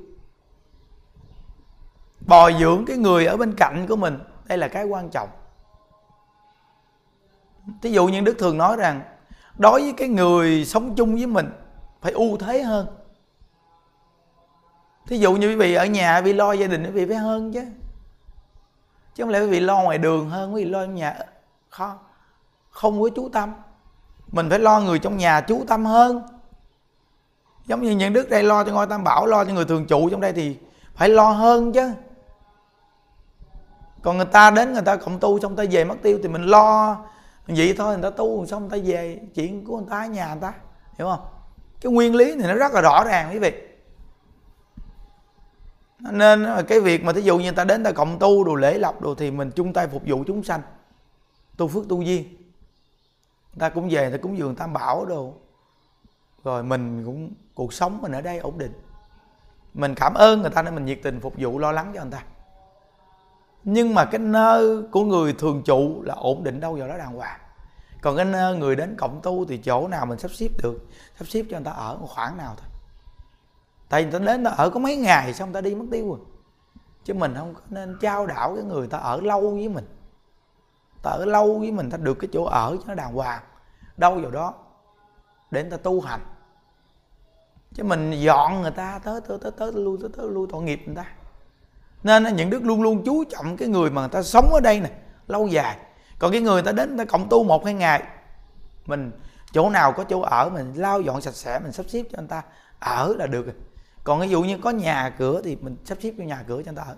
Bồi 2.27 2.56
dưỡng 2.60 2.86
cái 2.86 2.98
người 2.98 3.25
ở 3.25 3.38
bên 3.38 3.53
cạnh 3.58 3.86
của 3.88 3.96
mình, 3.96 4.20
đây 4.46 4.58
là 4.58 4.68
cái 4.68 4.86
quan 4.86 5.10
trọng. 5.10 5.29
Thí 7.82 7.91
dụ 7.91 8.08
như 8.08 8.22
đức 8.22 8.36
thường 8.39 8.58
nói 8.58 8.75
rằng 8.77 9.01
đối 9.60 9.82
với 9.82 9.94
cái 9.98 10.08
người 10.08 10.66
sống 10.66 10.96
chung 10.96 11.16
với 11.16 11.28
mình, 11.28 11.50
phải 12.01 12.12
ưu 12.12 12.38
thế 12.38 12.62
hơn. 12.62 12.88
Thí 15.08 15.18
dụ 15.18 15.34
như 15.34 15.50
quý 15.50 15.56
vị 15.56 15.74
ở 15.74 15.86
nhà 15.86 16.22
vì 16.22 16.34
lo 16.34 16.54
gia 16.54 16.68
đình, 16.68 16.84
quý 16.84 16.92
vị 16.92 17.06
phải 17.06 17.16
hơn 17.16 17.54
chứ. 17.54 17.66
Chứ 19.16 19.24
không 19.24 19.34
lẽ 19.34 19.39
quý 19.39 19.48
vị 19.48 19.60
lo 19.60 19.82
ngoài 19.82 19.98
đường 19.98 20.30
hơn, 20.30 20.54
quý 20.54 20.63
vị 20.63 20.70
lo 20.70 20.86
trong 20.86 20.96
nhà 20.96 21.20
khó 21.70 21.98
không 22.70 23.01
có 23.01 23.10
chú 23.16 23.30
tâm. 23.34 23.54
Mình 24.32 24.50
phải 24.50 24.60
lo 24.60 24.80
người 24.80 25.00
trong 25.00 25.18
nhà 25.18 25.42
chú 25.42 25.63
tâm 25.68 25.86
hơn. 25.86 26.22
Giống 27.66 27.82
như 27.82 27.92
những 27.92 28.13
đức 28.13 28.30
đây 28.30 28.44
lo 28.44 28.63
cho 28.63 28.72
ngôi 28.72 28.88
tam 28.88 29.04
bảo, 29.04 29.25
lo 29.25 29.46
cho 29.46 29.54
người 29.54 29.66
thường 29.66 29.86
trụ 29.86 30.10
trong 30.10 30.22
đây 30.22 30.34
thì 30.34 30.58
phải 30.96 31.10
lo 31.10 31.30
hơn 31.30 31.72
chứ. 31.72 31.92
Còn 34.01 34.18
người 34.18 34.25
ta 34.25 34.51
đến, 34.51 34.74
người 34.74 34.82
ta 34.82 34.96
cộng 34.96 35.20
tu 35.20 35.39
xong 35.39 35.56
ta 35.56 35.63
về 35.72 35.84
mất 35.84 35.96
tiêu 36.01 36.20
thì 36.24 36.30
mình 36.30 36.44
lo 36.44 36.98
vậy 37.58 37.75
thôi, 37.77 37.98
người 37.98 38.12
ta 38.12 38.18
tu 38.18 38.46
xong 38.46 38.68
người 38.68 38.79
ta 38.79 38.88
về, 38.89 39.20
chuyện 39.36 39.65
của 39.65 39.77
người 39.77 39.88
ta 39.89 40.00
ở 40.00 40.08
nhà 40.08 40.27
người 40.34 40.41
ta, 40.41 40.53
hiểu 40.98 41.08
không? 41.08 41.25
Cái 41.82 41.91
nguyên 41.91 42.15
lý 42.15 42.36
này 42.36 42.48
nó 42.48 42.56
rất 42.56 42.74
là 42.74 42.82
rõ 42.82 43.03
ràng 43.03 43.29
quý 43.32 43.39
vị. 43.39 43.51
Nên 46.00 46.46
cái 46.68 46.79
việc 46.79 47.03
mà 47.03 47.13
thí 47.13 47.22
dụ 47.22 47.38
như 47.38 47.44
người 47.44 47.51
ta 47.51 47.63
đến 47.63 47.84
ta 47.84 47.91
cộng 47.91 48.20
tu 48.20 48.44
đồ 48.44 48.56
lễ 48.56 48.77
lọc 48.77 49.01
đồ 49.01 49.15
thì 49.15 49.32
mình 49.32 49.51
chung 49.51 49.74
tay 49.74 49.88
phục 49.88 50.01
vụ 50.06 50.24
chúng 50.27 50.44
sanh, 50.44 50.62
tu 51.58 51.68
phước 51.68 51.89
tu 51.89 52.01
duyên. 52.01 52.24
Người 52.24 53.60
ta 53.60 53.70
cũng 53.70 53.89
về, 53.89 54.01
người 54.01 54.12
ta 54.12 54.22
cúng 54.22 54.38
dường 54.38 54.56
tam 54.56 54.74
bảo 54.74 55.06
đồ. 55.06 55.34
Rồi 56.44 56.63
mình 56.63 57.06
cũng, 57.06 57.34
cuộc 57.53 57.74
sống 57.74 58.01
mình 58.01 58.12
ở 58.12 58.22
đây 58.22 58.38
ổn 58.38 58.58
định. 58.58 58.74
Mình 59.74 59.96
cảm 59.96 60.13
ơn 60.13 60.41
người 60.41 60.51
ta 60.51 60.62
nên 60.62 60.75
mình 60.75 60.86
nhiệt 60.86 61.00
tình 61.03 61.20
phục 61.20 61.34
vụ, 61.38 61.60
lo 61.60 61.72
lắng 61.72 61.91
cho 61.96 62.01
người 62.01 62.12
ta 62.12 62.24
nhưng 63.63 63.96
mà 63.96 64.06
cái 64.06 64.20
nơi 64.20 64.84
của 64.92 65.04
người 65.04 65.34
thường 65.34 65.62
trụ 65.66 66.01
là 66.01 66.13
ổn 66.13 66.44
định 66.44 66.60
đâu 66.60 66.74
vào 66.74 66.88
đó 66.88 66.98
đàng 66.98 67.13
hoàng. 67.13 67.39
Còn 68.01 68.16
cái 68.16 68.25
nơi 68.25 68.56
người 68.56 68.75
đến 68.75 68.96
cộng 68.98 69.20
tu 69.24 69.46
thì 69.46 69.58
chỗ 69.58 69.88
nào 69.88 70.06
mình 70.06 70.20
sắp 70.20 70.32
xếp 70.32 70.50
được, 70.63 70.88
sắp 71.20 71.28
xếp 71.28 71.46
cho 71.50 71.58
người 71.58 71.66
ta 71.66 71.72
ở 71.72 71.98
một 71.98 72.08
khoảng 72.10 72.38
nào 72.38 72.54
thôi. 72.58 72.68
Tại 73.89 74.04
vì 74.04 74.12
người 74.12 74.20
ta 74.20 74.25
đến 74.25 74.44
ta 74.44 74.51
ở 74.51 74.70
có 74.70 74.80
mấy 74.80 74.98
ngày 74.98 75.34
xong 75.34 75.51
người 75.51 75.62
ta 75.62 75.70
đi 75.70 75.75
mất 75.75 75.86
tiêu 75.92 76.10
rồi. 76.10 76.20
Chứ 77.04 77.13
mình 77.13 77.34
không 77.38 77.54
có 77.54 77.62
nên 77.70 77.98
trao 78.01 78.28
đảo 78.28 78.56
cái 78.56 78.63
người 78.63 78.88
ta 78.88 78.98
ở 78.98 79.22
lâu 79.22 79.51
với 79.51 79.70
mình. 79.70 79.86
Ta 81.04 81.12
ở 81.12 81.25
lâu 81.25 81.60
với 81.60 81.72
mình, 81.72 81.89
ta 81.89 81.98
được 81.98 82.13
cái 82.13 82.30
chỗ 82.34 82.44
ở 82.44 82.78
cho 82.78 82.84
nó 82.88 82.96
đàng 82.96 83.13
hoàng. 83.13 83.42
Đâu 83.98 84.16
vào 84.16 84.32
đó 84.32 84.54
để 85.51 85.62
người 85.62 85.72
ta 85.72 85.78
tu 85.78 86.01
hành. 86.01 86.22
Chứ 87.74 87.84
mình 87.84 88.12
dọn 88.12 88.62
người 88.62 88.72
ta 88.72 89.00
tới 89.04 89.22
tới 89.28 89.38
tới 89.42 89.51
tới, 89.58 89.72
lui, 89.74 89.98
tới 90.01 90.10
tới, 90.18 90.28
lui 90.30 90.48
tội 90.51 90.63
nghiệp 90.63 90.82
người 90.86 90.96
ta 90.96 91.06
nên 92.03 92.36
những 92.36 92.50
đức 92.50 92.63
luôn 92.63 92.82
luôn 92.82 93.03
chú 93.06 93.24
trọng 93.24 93.58
cái 93.58 93.68
người 93.68 93.89
mà 93.89 94.01
người 94.01 94.10
ta 94.10 94.24
sống 94.24 94.50
ở 94.53 94.60
đây 94.60 94.79
nè, 94.79 94.89
lâu 95.27 95.48
dài. 95.48 95.77
Còn 96.20 96.32
cái 96.32 96.41
người 96.41 96.62
ta 96.62 96.72
đến, 96.72 96.96
người 96.96 97.06
ta 97.06 97.12
cộng 97.12 97.29
tu 97.29 97.44
một, 97.44 97.65
hai 97.65 97.74
ngày, 97.74 98.03
mình 98.86 99.12
chỗ 99.51 99.70
nào 99.70 99.91
có 99.91 100.03
chỗ 100.03 100.22
ở, 100.22 100.50
mình 100.50 100.74
lau 100.75 101.01
dọn 101.01 101.22
sạch 101.22 101.36
sẽ, 101.36 101.60
mình 101.60 101.72
sắp 101.72 101.86
xếp 101.89 102.03
cho 102.12 102.18
anh 102.18 102.27
ta, 102.27 102.41
ở 102.79 103.13
là 103.18 103.27
được 103.27 103.46
rồi. 103.46 103.56
Còn 104.03 104.20
ví 104.20 104.27
dụ 104.27 104.41
như 104.41 104.58
có 104.58 104.70
nhà 104.70 105.13
cửa 105.18 105.41
thì 105.44 105.56
mình 105.62 105.75
sắp 105.86 105.98
xếp 106.01 106.12
cho 106.18 106.24
nhà 106.24 106.44
cửa 106.48 106.62
cho 106.63 106.70
anh 106.70 106.75
ta 106.75 106.84
ở. 106.84 106.96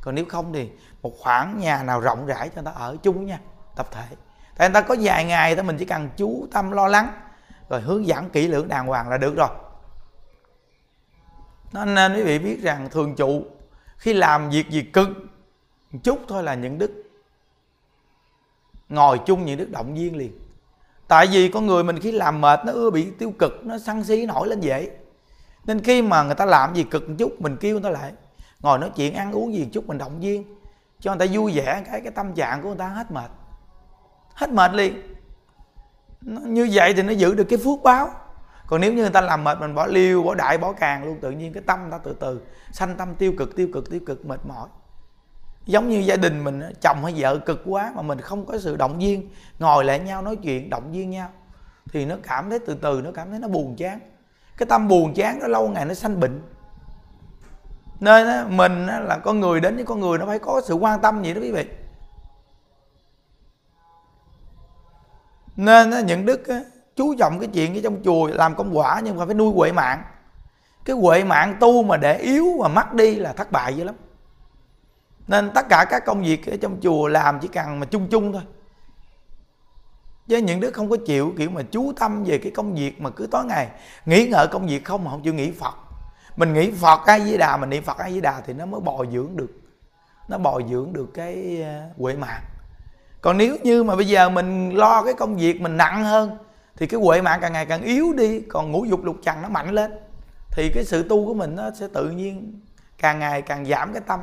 Còn 0.00 0.14
nếu 0.14 0.24
không 0.28 0.52
thì 0.52 0.70
một 1.02 1.12
khoảng 1.18 1.58
nhà 1.58 1.82
nào 1.82 2.00
rộng 2.00 2.26
rãi 2.26 2.48
cho 2.48 2.58
anh 2.58 2.64
ta 2.64 2.70
ở 2.70 2.96
chung 3.02 3.26
nha 3.26 3.38
tập 3.76 3.88
thể. 3.90 4.04
Tại 4.56 4.66
anh 4.66 4.72
ta 4.72 4.80
có 4.80 4.96
vài 5.00 5.24
ngày 5.24 5.56
thì 5.56 5.62
mình 5.62 5.76
chỉ 5.78 5.84
cần 5.84 6.10
chú 6.16 6.46
tâm 6.52 6.70
lo 6.70 6.88
lắng, 6.88 7.08
rồi 7.68 7.80
hướng 7.80 8.06
dẫn 8.06 8.30
kỹ 8.30 8.48
lưỡng 8.48 8.68
đàng 8.68 8.86
hoàng 8.86 9.08
là 9.08 9.18
được 9.18 9.36
rồi. 9.36 9.48
Nên 11.72 11.94
à, 11.94 12.08
quý 12.16 12.22
vị 12.22 12.38
biết 12.38 12.62
rằng 12.62 12.88
thường 12.90 13.14
trụ 13.16 13.42
khi 14.04 14.12
làm 14.12 14.50
việc 14.50 14.70
gì 14.70 14.82
cực, 14.82 15.08
một 15.92 15.98
chút 16.02 16.18
thôi 16.28 16.42
là 16.42 16.54
những 16.54 16.78
đức. 16.78 16.90
Ngồi 18.88 19.20
chung 19.26 19.44
những 19.44 19.58
đức 19.58 19.70
động 19.70 19.94
viên 19.94 20.16
liền. 20.16 20.38
Tại 21.08 21.26
vì 21.26 21.48
con 21.48 21.66
người 21.66 21.84
mình 21.84 21.98
khi 22.00 22.12
làm 22.12 22.40
mệt, 22.40 22.60
nó 22.66 22.72
ưa 22.72 22.90
bị 22.90 23.10
tiêu 23.18 23.32
cực, 23.38 23.66
nó 23.66 23.78
săn 23.78 24.04
si 24.04 24.26
nổi 24.26 24.48
lên 24.48 24.60
dễ. 24.60 24.90
Nên 25.64 25.80
khi 25.80 26.02
mà 26.02 26.22
người 26.22 26.34
ta 26.34 26.44
làm 26.44 26.74
gì 26.74 26.84
cực 26.84 27.08
một 27.08 27.14
chút, 27.18 27.40
mình 27.40 27.56
kêu 27.60 27.72
người 27.72 27.82
ta 27.82 27.90
lại. 27.90 28.12
Ngồi 28.60 28.78
nói 28.78 28.90
chuyện, 28.96 29.14
ăn 29.14 29.32
uống 29.32 29.54
gì 29.54 29.62
một 29.64 29.70
chút, 29.72 29.86
mình 29.88 29.98
động 29.98 30.20
viên. 30.20 30.44
Cho 31.00 31.14
người 31.14 31.26
ta 31.26 31.34
vui 31.34 31.52
vẻ, 31.52 31.82
cái 31.86 32.00
cái 32.00 32.12
tâm 32.12 32.34
trạng 32.34 32.62
của 32.62 32.68
người 32.68 32.78
ta 32.78 32.88
hết 32.88 33.10
mệt. 33.10 33.30
Hết 34.34 34.50
mệt 34.50 34.74
liền. 34.74 35.14
Như 36.46 36.68
vậy 36.72 36.94
thì 36.94 37.02
nó 37.02 37.12
giữ 37.12 37.34
được 37.34 37.44
cái 37.44 37.58
phước 37.58 37.82
báo 37.82 38.10
còn 38.66 38.80
nếu 38.80 38.92
như 38.92 39.02
người 39.02 39.10
ta 39.10 39.20
làm 39.20 39.44
mệt 39.44 39.60
mình, 39.60 39.74
bỏ 39.74 39.86
liêu 39.86 40.22
bỏ 40.22 40.34
đại, 40.34 40.58
bỏ 40.58 40.72
càng 40.72 41.04
luôn, 41.04 41.18
tự 41.20 41.30
nhiên 41.30 41.52
cái 41.52 41.62
tâm 41.66 41.90
ta 41.90 41.98
từ 41.98 42.16
từ, 42.20 42.40
sanh 42.72 42.96
tâm 42.96 43.14
tiêu 43.14 43.32
cực 43.38 43.56
tiêu 43.56 43.68
cực 43.72 43.90
tiêu 43.90 44.00
cực, 44.06 44.26
mệt 44.26 44.40
mỏi. 44.46 44.68
Giống 45.66 45.88
như 45.88 45.98
gia 45.98 46.16
đình 46.16 46.44
mình 46.44 46.62
chồng 46.80 47.04
hay 47.04 47.14
vợ 47.16 47.38
cực 47.38 47.62
quá 47.64 47.92
mà 47.94 48.02
mình 48.02 48.20
không 48.20 48.46
có 48.46 48.58
sự 48.58 48.76
động 48.76 48.98
viên, 48.98 49.30
ngồi 49.58 49.84
lại 49.84 49.98
nhau, 49.98 50.22
nói 50.22 50.36
chuyện, 50.36 50.70
động 50.70 50.92
viên 50.92 51.10
nhau, 51.10 51.28
thì 51.92 52.04
nó 52.04 52.16
cảm 52.22 52.50
thấy 52.50 52.58
từ 52.58 52.74
từ, 52.74 53.00
nó 53.04 53.10
cảm 53.12 53.30
thấy 53.30 53.38
nó 53.38 53.48
buồn 53.48 53.76
chán. 53.76 54.00
Cái 54.56 54.66
tâm 54.66 54.88
buồn 54.88 55.14
chán 55.14 55.38
nó 55.40 55.46
lâu 55.46 55.68
ngày 55.68 55.84
nó 55.84 55.94
sanh 55.94 56.20
bệnh. 56.20 56.42
Nên 58.00 58.56
mình 58.56 58.86
là 58.86 59.18
con 59.24 59.40
người 59.40 59.60
đến 59.60 59.76
với 59.76 59.84
con 59.84 60.00
người 60.00 60.18
nó 60.18 60.26
phải 60.26 60.38
có 60.38 60.60
sự 60.64 60.74
quan 60.74 61.00
tâm 61.00 61.22
gì 61.22 61.34
đó 61.34 61.40
quý 61.40 61.52
vị. 61.52 61.64
Nên 65.56 66.06
những 66.06 66.26
đức 66.26 66.42
chú 66.96 67.14
trọng 67.18 67.38
cái 67.40 67.48
chuyện 67.52 67.74
ở 67.74 67.80
trong 67.84 68.02
chùa 68.04 68.26
làm 68.26 68.54
công 68.54 68.78
quả 68.78 69.00
nhưng 69.04 69.16
mà 69.16 69.26
phải 69.26 69.34
nuôi 69.34 69.52
huệ 69.54 69.72
mạng. 69.72 70.02
Cái 70.84 70.96
huệ 70.96 71.24
mạng 71.24 71.56
tu 71.60 71.82
mà 71.82 71.96
để 71.96 72.18
yếu 72.18 72.46
mà 72.60 72.68
mất 72.68 72.94
đi 72.94 73.14
là 73.14 73.32
thất 73.32 73.52
bại 73.52 73.76
dữ 73.76 73.84
lắm. 73.84 73.94
Nên 75.28 75.50
tất 75.54 75.66
cả 75.68 75.84
các 75.90 76.04
công 76.06 76.22
việc 76.22 76.46
ở 76.46 76.56
trong 76.56 76.80
chùa 76.82 77.08
làm 77.08 77.40
chỉ 77.40 77.48
cần 77.48 77.80
mà 77.80 77.86
chung 77.86 78.08
chung 78.10 78.32
thôi. 78.32 78.42
Chứ 80.28 80.36
những 80.36 80.60
đứa 80.60 80.70
không 80.70 80.90
có 80.90 80.96
chịu, 81.06 81.34
kiểu 81.38 81.50
mà 81.50 81.62
chú 81.62 81.92
tâm 81.92 82.24
về 82.24 82.38
cái 82.38 82.52
công 82.52 82.74
việc 82.74 83.00
mà 83.00 83.10
cứ 83.10 83.26
tối 83.26 83.44
ngày, 83.44 83.68
nghĩ 84.06 84.26
ngợi 84.26 84.46
công 84.46 84.66
việc 84.66 84.84
không 84.84 85.04
mà 85.04 85.10
không 85.10 85.22
chịu 85.22 85.34
nghĩ 85.34 85.50
phật. 85.50 85.74
Mình 86.36 86.52
nghĩ 86.52 86.70
phật 86.70 87.00
ai 87.06 87.20
với 87.20 87.38
đà, 87.38 87.56
mình 87.56 87.70
niệm 87.70 87.82
phật 87.82 87.98
ai 87.98 88.10
với 88.10 88.20
đà 88.20 88.40
thì 88.46 88.52
nó 88.52 88.66
mới 88.66 88.80
bồi 88.80 89.08
dưỡng 89.12 89.36
được. 89.36 89.60
Nó 90.28 90.38
bồi 90.38 90.64
dưỡng 90.70 90.92
được 90.92 91.14
cái 91.14 91.62
ờ, 91.62 91.82
huệ 91.98 92.14
mạng. 92.14 92.42
Còn 93.20 93.38
nếu 93.38 93.56
như 93.62 93.82
mà 93.84 93.96
bây 93.96 94.06
giờ 94.06 94.28
mình 94.28 94.70
lo 94.70 95.02
cái 95.02 95.14
công 95.14 95.36
việc 95.36 95.60
mình 95.60 95.76
nặng 95.76 96.04
hơn 96.04 96.38
thì 96.76 96.86
cái 96.86 97.00
huệ 97.00 97.22
mạng 97.22 97.38
càng 97.42 97.52
ngày 97.52 97.66
càng 97.66 97.82
yếu 97.82 98.12
đi, 98.12 98.40
còn 98.40 98.72
ngũ 98.72 98.84
dục 98.84 99.04
lục 99.04 99.16
trần 99.22 99.42
nó 99.42 99.48
mạnh 99.48 99.70
lên, 99.70 99.92
thì 100.50 100.70
cái 100.74 100.84
sự 100.84 101.08
tu 101.08 101.26
của 101.26 101.34
mình 101.34 101.56
nó 101.56 101.70
sẽ 101.74 101.88
tự 101.94 102.10
nhiên 102.10 102.60
càng 102.98 103.18
ngày 103.18 103.42
càng 103.42 103.66
giảm 103.66 103.92
cái 103.92 104.02
tâm. 104.06 104.20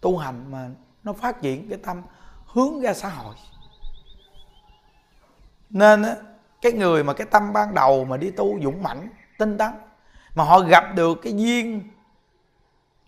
Tu 0.00 0.18
hành 0.18 0.50
mà 0.50 0.68
nó 1.04 1.12
phát 1.12 1.42
triển 1.42 1.68
cái 1.68 1.78
tâm, 1.78 2.02
hướng 2.46 2.80
ra 2.80 2.94
xã 2.94 3.08
hội. 3.08 3.34
Nên 5.70 6.02
á, 6.02 6.16
cái 6.62 6.72
người 6.72 7.04
mà 7.04 7.12
cái 7.12 7.26
tâm 7.30 7.52
ban 7.52 7.74
đầu 7.74 8.04
mà 8.04 8.16
đi 8.16 8.30
tu 8.30 8.58
dũng 8.62 8.82
mãnh, 8.82 9.08
tinh 9.38 9.58
tấn, 9.58 9.70
mà 10.34 10.44
họ 10.44 10.60
gặp 10.60 10.84
được 10.94 11.18
cái 11.22 11.32
duyên 11.36 11.82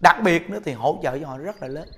đặc 0.01 0.17
biệt 0.25 0.51
nữa 0.51 0.59
thì 0.65 0.73
hỗ 0.73 0.99
trợ 1.03 1.19
cho 1.19 1.27
họ 1.27 1.39
rất 1.39 1.63
là 1.63 1.69
lớn. 1.69 1.89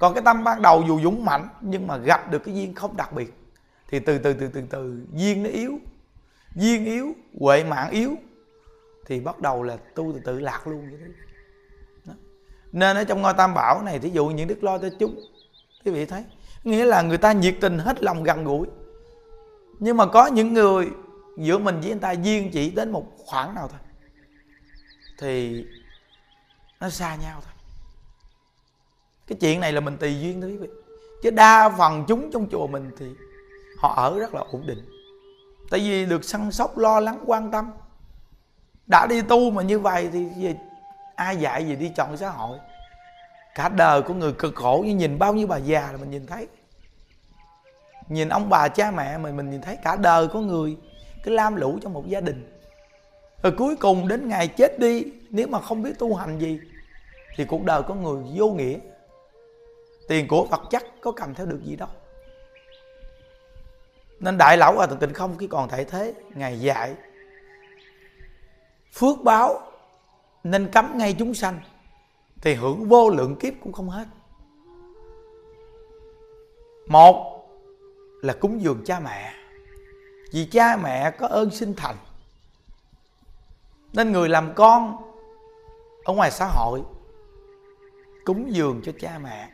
Còn 0.00 0.14
cái 0.14 0.22
tâm 0.24 0.44
ban 0.44 0.62
đầu 0.62 0.84
dù 0.88 1.00
dũng 1.00 1.24
mạnh 1.24 1.48
nhưng 1.60 1.86
mà 1.86 1.96
gặp 1.96 2.30
được 2.30 2.38
cái 2.44 2.54
duyên 2.54 2.74
không 2.74 2.96
đặc 2.96 3.12
biệt 3.12 3.39
thì 3.90 3.98
từ 3.98 4.18
từ 4.18 4.32
từ 4.32 4.48
từ 4.48 4.62
từ, 4.70 5.06
duyên 5.14 5.42
nó 5.42 5.50
yếu. 5.50 5.78
Duyên 6.54 6.84
yếu, 6.84 7.12
huệ 7.40 7.64
mạng 7.64 7.90
yếu. 7.90 8.14
Thì 9.06 9.20
bắt 9.20 9.40
đầu 9.40 9.62
là 9.62 9.76
tu 9.94 10.12
từ 10.14 10.20
từ 10.24 10.40
lạc 10.40 10.66
luôn 10.66 10.90
vậy 10.90 11.00
đó. 12.04 12.12
nên 12.72 12.96
ở 12.96 13.04
trong 13.04 13.22
ngôi 13.22 13.34
tam 13.34 13.54
bảo 13.54 13.82
này, 13.82 13.98
thí 13.98 14.10
dụ 14.10 14.26
những 14.26 14.48
đức 14.48 14.64
lo 14.64 14.78
cho 14.78 14.88
chúng, 14.98 15.20
quý 15.84 15.92
vị 15.92 16.06
thấy, 16.06 16.24
nghĩa 16.64 16.84
là 16.84 17.02
người 17.02 17.18
ta 17.18 17.32
nhiệt 17.32 17.56
tình 17.60 17.78
hết 17.78 18.02
lòng 18.02 18.22
gần 18.22 18.44
gũi. 18.44 18.66
Nhưng 19.78 19.96
mà 19.96 20.06
có 20.06 20.26
những 20.26 20.54
người 20.54 20.88
giữa 21.38 21.58
mình 21.58 21.80
với 21.80 21.90
người 21.90 22.00
ta 22.00 22.12
duyên 22.12 22.50
chỉ 22.52 22.70
đến 22.70 22.90
một 22.90 23.06
khoảng 23.18 23.54
nào 23.54 23.68
thôi, 23.68 23.80
thì 25.18 25.64
nó 26.80 26.90
xa 26.90 27.16
nhau 27.16 27.40
thôi. 27.44 27.52
Cái 29.26 29.38
chuyện 29.40 29.60
này 29.60 29.72
là 29.72 29.80
mình 29.80 29.96
tùy 29.96 30.20
duyên 30.20 30.40
thôi 30.40 30.50
quý 30.50 30.56
vị. 30.56 30.68
Chứ 31.22 31.30
đa 31.30 31.68
phần 31.78 32.04
chúng 32.08 32.30
trong 32.32 32.48
chùa 32.50 32.66
mình 32.66 32.90
thì 32.98 33.06
họ 33.80 33.94
ở 33.96 34.18
rất 34.18 34.34
là 34.34 34.40
ổn 34.52 34.66
định. 34.66 34.88
Tại 35.70 35.80
vì 35.80 36.06
được 36.06 36.24
săn 36.24 36.52
sóc, 36.52 36.78
lo 36.78 37.00
lắng, 37.00 37.24
quan 37.26 37.50
tâm. 37.50 37.70
Đã 38.86 39.06
đi 39.06 39.22
tu 39.22 39.50
mà 39.50 39.62
như 39.62 39.78
vậy 39.78 40.08
thì 40.12 40.28
gì? 40.36 40.54
ai 41.20 41.36
dạy 41.36 41.66
gì 41.66 41.76
đi 41.76 41.88
chọn 41.96 42.16
xã 42.16 42.30
hội? 42.30 42.58
Cả 43.54 43.68
đời 43.68 44.02
của 44.02 44.14
người 44.14 44.32
cực 44.32 44.54
khổ 44.54 44.82
như 44.86 44.94
nhìn 44.94 45.18
bao 45.18 45.34
nhiêu 45.34 45.46
bà 45.46 45.56
già 45.56 45.92
là 45.92 45.98
mình 45.98 46.10
nhìn 46.10 46.26
thấy. 46.26 46.46
Nhìn 48.08 48.28
ông 48.28 48.48
bà 48.48 48.68
cha 48.68 48.90
mẹ 48.90 49.18
mình 49.18 49.36
mình 49.36 49.50
nhìn 49.50 49.60
thấy. 49.60 49.76
Cả 49.76 49.96
đời 49.96 50.28
có 50.28 50.40
người 50.40 50.76
cứ 51.22 51.30
lam 51.30 51.56
lũ 51.56 51.78
trong 51.82 51.92
một 51.92 52.08
gia 52.08 52.20
đình. 52.20 52.60
Rồi 53.42 53.52
cuối 53.58 53.76
cùng 53.76 54.08
đến 54.08 54.28
ngày 54.28 54.48
chết 54.48 54.78
đi, 54.78 55.04
nếu 55.30 55.46
mà 55.46 55.60
không 55.60 55.82
biết 55.82 55.98
tu 55.98 56.14
hành 56.14 56.38
gì, 56.38 56.60
thì 57.36 57.44
cuộc 57.44 57.64
đời 57.64 57.82
có 57.82 57.94
người 57.94 58.22
vô 58.34 58.50
nghĩa. 58.50 58.78
Tiền 60.08 60.28
của 60.28 60.44
vật 60.44 60.62
chất 60.70 60.84
có 61.00 61.12
cầm 61.12 61.34
theo 61.34 61.46
được 61.46 61.60
gì 61.64 61.76
đâu 61.76 61.88
nên 64.20 64.38
đại 64.38 64.56
lão 64.56 64.74
hòa 64.74 64.86
thượng 64.86 64.98
tịnh 64.98 65.12
không 65.12 65.38
khi 65.38 65.46
còn 65.46 65.68
thay 65.68 65.84
thế, 65.84 66.14
ngài 66.34 66.60
dạy, 66.60 66.94
phước 68.92 69.18
báo 69.24 69.60
nên 70.44 70.68
cấm 70.72 70.98
ngay 70.98 71.16
chúng 71.18 71.34
sanh, 71.34 71.60
thì 72.40 72.54
hưởng 72.54 72.88
vô 72.88 73.10
lượng 73.10 73.36
kiếp 73.36 73.54
cũng 73.62 73.72
không 73.72 73.90
hết. 73.90 74.04
Một 76.86 77.46
là 78.22 78.32
cúng 78.32 78.62
dường 78.62 78.84
cha 78.84 79.00
mẹ, 79.00 79.34
vì 80.32 80.46
cha 80.46 80.76
mẹ 80.76 81.10
có 81.10 81.26
ơn 81.26 81.50
sinh 81.50 81.74
thành. 81.76 81.96
Nên 83.92 84.12
người 84.12 84.28
làm 84.28 84.52
con 84.54 84.96
ở 86.04 86.12
ngoài 86.12 86.30
xã 86.30 86.46
hội 86.46 86.82
cúng 88.24 88.54
dường 88.54 88.80
cho 88.84 88.92
cha 89.00 89.18
mẹ 89.22 89.48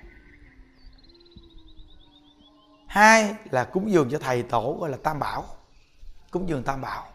hai 2.97 3.35
là 3.51 3.65
cúng 3.65 3.91
dường 3.91 4.11
cho 4.11 4.19
thầy 4.19 4.43
tổ, 4.43 4.77
gọi 4.81 4.91
là 4.91 4.97
tam 5.03 5.19
bảo. 5.19 5.45
Cúng 6.31 6.49
dường 6.49 6.63
tam 6.63 6.81
bảo. 6.81 7.07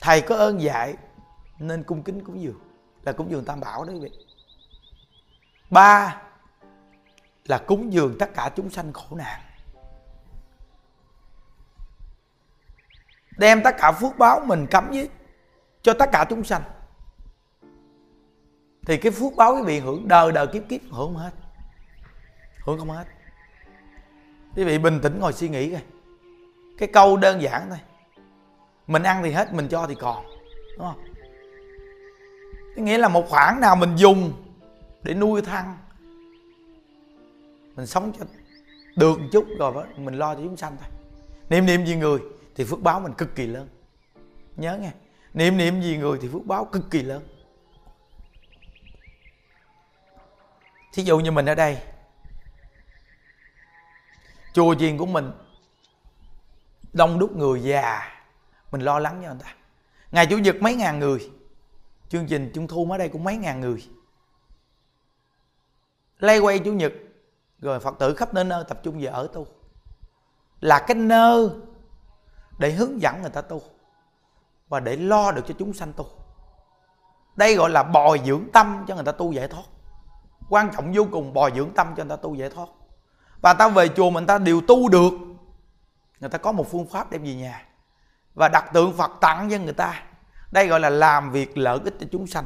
Thầy 0.00 0.20
có 0.20 0.36
ơn 0.36 0.62
dạy, 0.62 0.94
nên 1.58 1.82
cung 1.82 2.02
kính 2.02 2.24
cúng 2.24 2.42
dường, 2.42 2.60
là 3.02 3.12
cúng 3.12 3.30
dường 3.30 3.44
tam 3.44 3.60
bảo 3.60 3.84
đấy 3.84 3.94
quý 3.94 4.00
vị. 4.00 4.26
Ba 5.70 6.22
là 7.44 7.58
cúng 7.58 7.92
dường 7.92 8.16
tất 8.18 8.34
cả 8.34 8.50
chúng 8.56 8.70
sanh 8.70 8.92
khổ 8.92 9.16
nạn. 9.16 9.40
Đem 13.38 13.62
tất 13.64 13.74
cả 13.78 13.92
phước 13.92 14.18
báo 14.18 14.40
mình 14.40 14.66
cắm 14.70 14.88
với 14.90 15.10
cho 15.82 15.94
tất 15.98 16.08
cả 16.12 16.26
chúng 16.30 16.44
sanh. 16.44 16.62
Thì 18.86 18.96
cái 18.96 19.12
phước 19.12 19.32
báo 19.36 19.54
quý 19.54 19.62
vị 19.62 19.78
hưởng, 19.78 20.08
đời 20.08 20.32
đời 20.32 20.46
kiếp 20.46 20.62
kiếp 20.68 20.80
hưởng 20.82 21.14
không 21.14 21.16
hết. 21.16 21.32
Hưởng 22.64 22.78
không 22.78 22.90
hết 22.90 23.04
quý 24.56 24.64
vị 24.64 24.78
bình 24.78 25.00
tĩnh 25.02 25.20
ngồi 25.20 25.32
suy 25.32 25.48
nghĩ 25.48 25.70
coi. 25.70 25.82
Cái 26.78 26.88
câu 26.92 27.16
đơn 27.16 27.42
giản 27.42 27.68
thôi. 27.68 27.78
Mình 28.86 29.02
ăn 29.02 29.22
thì 29.22 29.30
hết, 29.30 29.54
mình 29.54 29.68
cho 29.68 29.86
thì 29.86 29.94
còn, 29.94 30.24
đúng 30.78 30.86
không? 30.86 31.04
Nghĩa 32.76 32.98
là 32.98 33.08
một 33.08 33.28
khoản 33.28 33.60
nào 33.60 33.76
mình 33.76 33.96
dùng 33.96 34.32
để 35.02 35.14
nuôi 35.14 35.42
thăng. 35.42 35.78
Mình 37.76 37.86
sống 37.86 38.12
cho 38.18 38.24
được 38.96 39.20
một 39.20 39.26
chút 39.32 39.46
rồi 39.58 39.84
mình 39.96 40.14
lo 40.14 40.34
cho 40.34 40.40
chúng 40.40 40.56
sanh 40.56 40.76
thôi. 40.80 40.90
Niệm 41.48 41.66
niệm 41.66 41.86
gì 41.86 41.96
người 41.96 42.18
thì 42.54 42.64
phước 42.64 42.82
báo 42.82 43.00
mình 43.00 43.12
cực 43.12 43.34
kỳ 43.34 43.46
lớn. 43.46 43.68
Nhớ 44.56 44.78
nghe, 44.78 44.90
niệm 45.34 45.56
niệm 45.56 45.82
gì 45.82 45.96
người 45.96 46.18
thì 46.22 46.28
phước 46.28 46.46
báo 46.46 46.64
cực 46.64 46.90
kỳ 46.90 47.02
lớn. 47.02 47.22
Thí 50.92 51.02
dụ 51.02 51.18
như 51.18 51.30
mình 51.30 51.46
ở 51.46 51.54
đây 51.54 51.78
chùa 54.54 54.74
chiền 54.74 54.98
của 54.98 55.06
mình, 55.06 55.32
đông 56.92 57.18
đúc 57.18 57.36
người 57.36 57.62
già. 57.62 58.02
Mình 58.70 58.80
lo 58.80 58.98
lắng 58.98 59.20
cho 59.22 59.28
người 59.28 59.42
ta. 59.42 59.54
Ngày 60.10 60.26
chủ 60.26 60.38
nhật 60.38 60.56
mấy 60.60 60.74
ngàn 60.74 60.98
người. 60.98 61.30
Chương 62.08 62.26
trình 62.26 62.50
trung 62.54 62.66
thu 62.66 62.84
mới 62.84 62.98
đây 62.98 63.08
cũng 63.08 63.24
mấy 63.24 63.36
ngàn 63.36 63.60
người. 63.60 63.88
Lay 66.18 66.38
quay 66.38 66.58
chủ 66.58 66.72
nhật, 66.72 66.92
rồi 67.58 67.80
phật 67.80 67.98
tử 67.98 68.14
khắp 68.14 68.34
nơi 68.34 68.44
nơi 68.44 68.64
tập 68.68 68.80
trung 68.82 69.00
về 69.00 69.06
ở 69.06 69.28
tu. 69.32 69.46
Là 70.60 70.84
cái 70.86 70.94
nơi 70.94 71.48
để 72.58 72.70
hướng 72.70 73.00
dẫn 73.00 73.20
người 73.22 73.30
ta 73.30 73.40
tu 73.40 73.62
và 74.68 74.80
để 74.80 74.96
lo 74.96 75.32
được 75.32 75.42
cho 75.46 75.54
chúng 75.58 75.72
sanh 75.72 75.92
tu. 75.92 76.06
Đây 77.36 77.54
gọi 77.54 77.70
là 77.70 77.82
bồi 77.82 78.20
dưỡng 78.24 78.48
tâm 78.52 78.84
cho 78.88 78.94
người 78.94 79.04
ta 79.04 79.12
tu 79.12 79.32
giải 79.32 79.48
thoát. 79.48 79.64
Quan 80.50 80.70
trọng 80.74 80.92
vô 80.92 81.06
cùng 81.12 81.32
bồi 81.32 81.52
dưỡng 81.56 81.70
tâm 81.74 81.94
cho 81.96 82.04
người 82.04 82.16
ta 82.16 82.22
tu 82.22 82.34
giải 82.34 82.50
thoát 82.50 82.68
và 83.44 83.52
ta 83.52 83.68
về 83.68 83.88
chùa 83.88 84.10
mình 84.10 84.26
ta 84.26 84.38
đều 84.38 84.60
tu 84.60 84.88
được. 84.88 85.12
Người 86.20 86.30
ta 86.30 86.38
có 86.38 86.52
một 86.52 86.70
phương 86.70 86.86
pháp 86.86 87.10
đem 87.10 87.22
về 87.22 87.34
nhà. 87.34 87.66
Và 88.34 88.48
đặt 88.48 88.70
tượng 88.72 88.92
phật 88.92 89.10
tặng 89.20 89.48
cho 89.50 89.58
người 89.58 89.72
ta. 89.72 90.02
Đây 90.52 90.66
gọi 90.66 90.80
là 90.80 90.90
làm 90.90 91.32
việc 91.32 91.58
lợi 91.58 91.78
ích 91.84 91.94
cho 92.00 92.06
chúng 92.12 92.26
sanh. 92.26 92.44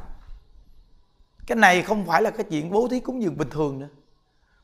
Cái 1.46 1.56
này 1.56 1.82
không 1.82 2.06
phải 2.06 2.22
là 2.22 2.30
cái 2.30 2.46
chuyện 2.50 2.70
bố 2.70 2.88
thí 2.88 3.00
cúng 3.00 3.22
dường 3.22 3.36
bình 3.36 3.50
thường 3.50 3.78
nữa. 3.78 3.88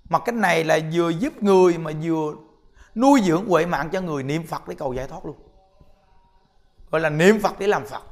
Mà 0.09 0.18
cái 0.18 0.33
này 0.33 0.64
là 0.64 0.79
vừa 0.92 1.09
giúp 1.09 1.42
người 1.42 1.79
mà 1.79 1.90
vừa 2.03 2.35
nuôi 2.94 3.20
dưỡng 3.25 3.49
huệ 3.49 3.66
mạng 3.66 3.88
cho 3.92 4.01
người 4.01 4.23
niệm 4.23 4.47
phật 4.47 4.68
để 4.68 4.75
cầu 4.75 4.92
giải 4.94 5.07
thoát 5.07 5.27
luôn. 5.27 5.37
Gọi 6.90 7.01
là 7.01 7.11
niệm 7.11 7.40
phật 7.42 7.59
để 7.59 7.66
làm 7.66 7.87
phật. 7.87 8.03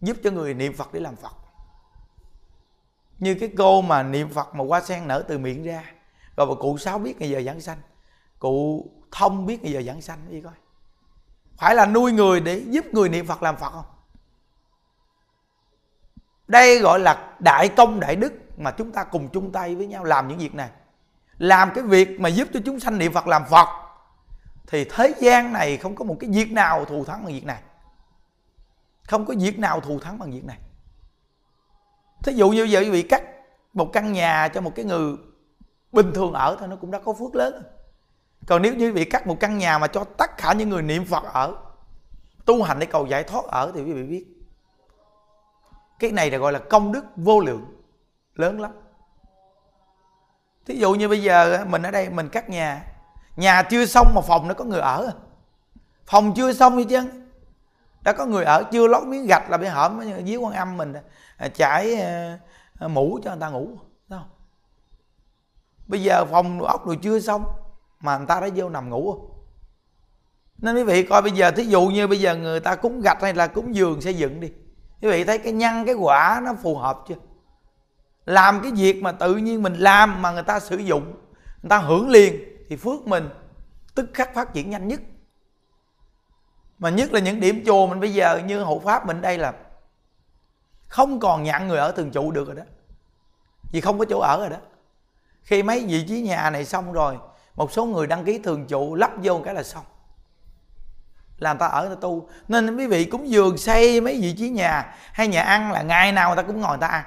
Giúp 0.00 0.16
cho 0.24 0.30
người 0.30 0.54
niệm 0.54 0.72
phật 0.72 0.92
để 0.92 1.00
làm 1.00 1.16
phật. 1.16 1.34
Như 3.18 3.34
cái 3.34 3.52
cô 3.58 3.82
mà 3.82 4.02
niệm 4.02 4.30
phật 4.30 4.54
mà 4.54 4.64
hoa 4.68 4.80
sen 4.80 5.08
nở 5.08 5.24
từ 5.28 5.38
miệng 5.38 5.62
ra 5.62 5.84
rồi 6.46 6.56
cụ 6.60 6.78
sáu 6.78 6.98
biết 6.98 7.20
ngày 7.20 7.30
giờ 7.30 7.42
giảng 7.42 7.60
sanh, 7.60 7.78
cụ 8.38 8.86
thông 9.12 9.46
biết 9.46 9.62
ngày 9.62 9.72
giờ 9.72 9.82
giảng 9.82 10.00
sanh 10.00 10.18
đi 10.30 10.40
coi. 10.40 10.52
Phải 11.56 11.74
là 11.74 11.86
nuôi 11.86 12.12
người 12.12 12.40
để 12.40 12.62
giúp 12.66 12.84
người 12.92 13.08
niệm 13.08 13.26
phật 13.26 13.42
làm 13.42 13.56
phật 13.56 13.70
không? 13.70 13.84
Đây 16.46 16.78
gọi 16.78 17.00
là 17.00 17.34
đại 17.38 17.68
công 17.68 18.00
đại 18.00 18.16
đức 18.16 18.32
mà 18.58 18.70
chúng 18.70 18.92
ta 18.92 19.04
cùng 19.04 19.28
chung 19.28 19.52
tay 19.52 19.74
với 19.74 19.86
nhau 19.86 20.04
làm 20.04 20.28
những 20.28 20.38
việc 20.38 20.54
này. 20.54 20.70
Làm 21.38 21.70
cái 21.74 21.84
việc 21.84 22.20
mà 22.20 22.28
giúp 22.28 22.48
cho 22.52 22.60
chúng 22.64 22.80
sanh 22.80 22.98
niệm 22.98 23.12
phật 23.12 23.26
làm 23.26 23.44
phật, 23.50 23.68
thì 24.66 24.84
thế 24.84 25.14
gian 25.20 25.52
này 25.52 25.76
không 25.76 25.94
có 25.94 26.04
một 26.04 26.16
cái 26.20 26.30
việc 26.30 26.52
nào 26.52 26.84
thù 26.84 27.04
thắng 27.04 27.24
bằng 27.24 27.32
việc 27.32 27.44
này. 27.44 27.62
Không 29.02 29.26
có 29.26 29.34
việc 29.38 29.58
nào 29.58 29.80
thù 29.80 30.00
thắng 30.00 30.18
bằng 30.18 30.30
việc 30.30 30.44
này. 30.44 30.58
Thí 32.22 32.32
dụ 32.32 32.50
như 32.50 32.68
vậy 32.70 32.84
quý 32.84 32.90
vị 32.90 33.02
cắt 33.02 33.22
một 33.72 33.90
căn 33.92 34.12
nhà 34.12 34.48
cho 34.48 34.60
một 34.60 34.72
cái 34.74 34.84
người 34.84 35.16
bình 35.92 36.12
thường 36.14 36.32
ở 36.32 36.56
thôi, 36.58 36.68
nó 36.68 36.76
cũng 36.76 36.90
đã 36.90 36.98
có 36.98 37.12
phước 37.12 37.34
lớn 37.34 37.62
còn 38.48 38.62
nếu 38.62 38.74
như 38.74 38.86
quý 38.86 38.92
vị 38.92 39.04
cắt 39.04 39.26
một 39.26 39.36
căn 39.40 39.58
nhà 39.58 39.78
mà 39.78 39.86
cho 39.86 40.04
tất 40.04 40.36
cả 40.36 40.52
những 40.52 40.68
người 40.68 40.82
niệm 40.82 41.04
phật 41.04 41.24
ở, 41.32 41.54
tu 42.44 42.62
hành 42.62 42.78
để 42.78 42.86
cầu 42.86 43.06
giải 43.06 43.24
thoát 43.24 43.44
ở 43.44 43.72
thì 43.74 43.82
quý 43.82 43.92
vị 43.92 44.02
biết. 44.02 44.26
Cái 45.98 46.12
này 46.12 46.30
là 46.30 46.38
gọi 46.38 46.52
là 46.52 46.58
công 46.58 46.92
đức 46.92 47.04
vô 47.16 47.40
lượng, 47.40 47.64
lớn 48.34 48.60
lắm. 48.60 48.70
Thí 50.66 50.78
dụ 50.78 50.94
như 50.94 51.08
bây 51.08 51.22
giờ 51.22 51.64
mình 51.68 51.82
ở 51.82 51.90
đây, 51.90 52.10
mình 52.10 52.28
cắt 52.28 52.48
nhà 52.48 52.84
nhà 53.36 53.62
chưa 53.62 53.86
xong 53.86 54.12
mà 54.14 54.20
phòng 54.20 54.48
nó 54.48 54.54
có 54.54 54.64
người 54.64 54.80
ở. 54.80 55.12
Phòng 56.06 56.32
chưa 56.36 56.52
xong 56.52 56.76
như 56.76 56.84
chứ 56.84 57.02
đã 58.02 58.12
có 58.12 58.26
người 58.26 58.44
ở, 58.44 58.62
chưa 58.72 58.86
lót 58.86 59.02
miếng 59.02 59.26
gạch 59.26 59.50
là 59.50 59.56
bị 59.56 59.66
hởm 59.66 60.00
dưới 60.24 60.36
quan 60.36 60.54
âm 60.54 60.76
mình 60.76 60.94
à, 61.36 61.48
trải 61.48 61.94
à, 61.94 62.38
à, 62.78 62.88
mũ 62.88 63.18
cho 63.24 63.30
người 63.30 63.40
ta 63.40 63.48
ngủ? 63.48 63.68
Bây 65.88 66.02
giờ 66.02 66.24
phòng 66.24 66.62
ốc 66.62 66.86
rồi 66.86 66.98
chưa 67.02 67.20
xong, 67.20 67.44
mà 68.00 68.18
người 68.18 68.26
ta 68.26 68.40
đã 68.40 68.48
vô 68.54 68.68
nằm 68.68 68.90
ngủ. 68.90 69.14
Nên 70.58 70.76
quý 70.76 70.84
vị 70.84 71.02
coi 71.02 71.22
bây 71.22 71.32
giờ, 71.32 71.50
thí 71.50 71.64
dụ 71.64 71.86
như 71.86 72.06
bây 72.06 72.20
giờ 72.20 72.36
người 72.36 72.60
ta 72.60 72.76
cúng 72.76 73.00
gạch 73.04 73.22
hay 73.22 73.34
là 73.34 73.46
cúng 73.46 73.74
giường 73.74 74.00
xây 74.00 74.14
dựng 74.14 74.40
đi. 74.40 74.52
Quý 75.02 75.10
vị 75.10 75.24
thấy 75.24 75.38
cái 75.38 75.52
nhân 75.52 75.86
cái 75.86 75.94
quả 75.94 76.40
nó 76.44 76.54
phù 76.62 76.76
hợp 76.76 76.98
chưa? 77.08 77.14
Làm 78.24 78.60
cái 78.62 78.72
việc 78.72 79.02
mà 79.02 79.12
tự 79.12 79.36
nhiên 79.36 79.62
mình 79.62 79.74
làm 79.74 80.22
mà 80.22 80.32
người 80.32 80.42
ta 80.42 80.60
sử 80.60 80.76
dụng, 80.76 81.04
người 81.62 81.68
ta 81.68 81.78
hưởng 81.78 82.08
liền, 82.08 82.42
thì 82.68 82.76
phước 82.76 83.06
mình 83.06 83.28
tức 83.94 84.10
khắc 84.14 84.34
phát 84.34 84.52
triển 84.52 84.70
nhanh 84.70 84.88
nhất. 84.88 85.00
Mà 86.78 86.90
nhất 86.90 87.12
là 87.12 87.20
những 87.20 87.40
điểm 87.40 87.62
chùa 87.66 87.86
mình 87.86 88.00
bây 88.00 88.14
giờ 88.14 88.40
như 88.46 88.62
hộ 88.62 88.78
pháp 88.78 89.06
mình 89.06 89.20
đây 89.20 89.38
là 89.38 89.54
không 90.86 91.20
còn 91.20 91.42
nhận 91.42 91.68
người 91.68 91.78
ở 91.78 91.92
thường 91.92 92.10
trụ 92.10 92.30
được 92.30 92.46
rồi 92.46 92.56
đó. 92.56 92.62
Vì 93.72 93.80
không 93.80 93.98
có 93.98 94.04
chỗ 94.04 94.18
ở 94.18 94.38
rồi 94.40 94.50
đó 94.50 94.56
khi 95.48 95.62
mấy 95.62 95.84
vị 95.88 96.04
trí 96.08 96.20
nhà 96.20 96.50
này 96.50 96.64
xong 96.64 96.92
rồi, 96.92 97.18
một 97.54 97.72
số 97.72 97.84
người 97.84 98.06
đăng 98.06 98.24
ký 98.24 98.38
thường 98.38 98.66
trụ 98.66 98.94
lắp 98.94 99.10
vô 99.22 99.40
cái 99.44 99.54
là 99.54 99.62
xong. 99.62 99.84
Làm 101.38 101.58
ta 101.58 101.66
ở 101.66 101.88
ta 101.88 101.94
tu. 102.00 102.28
Nên 102.48 102.76
quý 102.76 102.86
vị 102.86 103.04
cúng 103.04 103.28
dường 103.28 103.58
xây 103.58 104.00
mấy 104.00 104.20
vị 104.20 104.34
trí 104.38 104.50
nhà, 104.50 104.94
hay 105.12 105.28
nhà 105.28 105.42
ăn 105.42 105.72
là 105.72 105.82
ngày 105.82 106.12
nào 106.12 106.28
người 106.28 106.36
ta 106.36 106.42
cũng 106.42 106.60
ngồi 106.60 106.70
người 106.70 106.80
ta 106.80 106.86
ăn. 106.86 107.04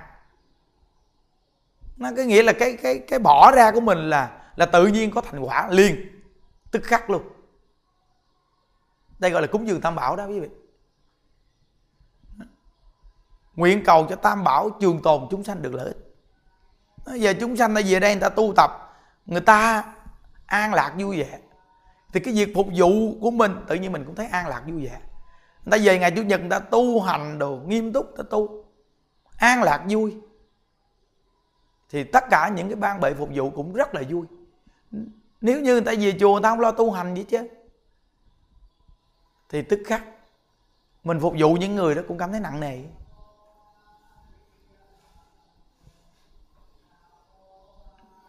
Nó 1.98 2.10
cái 2.16 2.26
nghĩa 2.26 2.44
là 2.44 2.54
cái 2.54 2.78
cái 2.84 3.00
cái 3.08 3.20
bỏ 3.20 3.52
ra 3.56 3.72
của 3.72 3.82
mình 3.82 4.10
là 4.10 4.42
là 4.56 4.66
tự 4.66 4.88
nhiên 4.88 5.12
có 5.12 5.22
thành 5.22 5.40
quả 5.40 5.68
liền, 5.70 6.22
tức 6.72 6.84
khắc 6.84 7.10
luôn. 7.10 7.22
Đây 9.20 9.32
gọi 9.32 9.42
là 9.42 9.48
cúng 9.48 9.68
dường 9.68 9.82
tam 9.82 9.96
bảo 9.96 10.16
đó 10.16 10.26
quý 10.26 10.40
vị. 10.40 10.50
Nguyện 13.56 13.84
cầu 13.86 14.08
cho 14.10 14.16
tam 14.16 14.44
bảo 14.44 14.70
trường 14.82 15.02
tồn 15.02 15.28
chúng 15.32 15.44
sanh 15.44 15.62
được 15.62 15.74
lợi 15.74 15.86
ích 15.86 16.11
giờ 17.06 17.34
chúng 17.40 17.58
sanh 17.58 17.74
đã 17.74 17.82
về 17.86 18.00
đây, 18.00 18.14
người 18.14 18.22
ta 18.22 18.30
tu 18.30 18.54
tập, 18.56 18.72
người 19.26 19.42
ta 19.42 19.84
an 20.46 20.74
lạc 20.74 20.94
vui 21.00 21.20
vẻ. 21.20 21.40
Thì 22.14 22.20
cái 22.20 22.34
việc 22.34 22.52
phục 22.56 22.68
vụ 22.76 22.90
của 23.22 23.32
mình, 23.32 23.56
tự 23.68 23.76
nhiên 23.76 23.92
mình 23.92 24.06
cũng 24.06 24.16
thấy 24.16 24.28
an 24.28 24.48
lạc 24.48 24.64
vui 24.68 24.86
vẻ. 24.86 25.00
Người 25.66 25.72
ta 25.72 25.78
về 25.84 26.00
ngày 26.00 26.12
chủ 26.12 26.24
nhật, 26.24 26.40
người 26.40 26.50
ta 26.50 26.60
tu 26.60 27.02
hành 27.02 27.40
đồ 27.40 27.60
nghiêm 27.68 27.94
túc 27.94 28.14
ta 28.18 28.24
tu, 28.30 28.66
an 29.38 29.64
lạc 29.64 29.86
vui. 29.90 30.18
Thì 31.90 32.04
tất 32.04 32.24
cả 32.30 32.50
những 32.50 32.68
cái 32.68 32.76
ban 32.76 33.00
bệ 33.00 33.14
phục 33.14 33.30
vụ 33.36 33.50
cũng 33.50 33.74
rất 33.74 33.96
là 33.96 34.02
vui. 34.10 34.26
Nếu 35.42 35.62
như 35.62 35.74
người 35.74 35.82
ta 35.82 35.92
về 36.00 36.14
chùa, 36.20 36.34
người 36.34 36.42
ta 36.44 36.50
không 36.50 36.60
lo 36.60 36.72
tu 36.72 36.92
hành 36.92 37.16
gì 37.16 37.24
chứ. 37.24 37.48
Thì 39.50 39.62
tức 39.62 39.80
khắc, 39.86 40.04
mình 41.04 41.20
phục 41.20 41.34
vụ 41.40 41.54
những 41.54 41.76
người 41.76 41.96
đó 41.96 42.02
cũng 42.08 42.18
cảm 42.18 42.32
thấy 42.32 42.40
nặng 42.40 42.60
nề. 42.60 42.80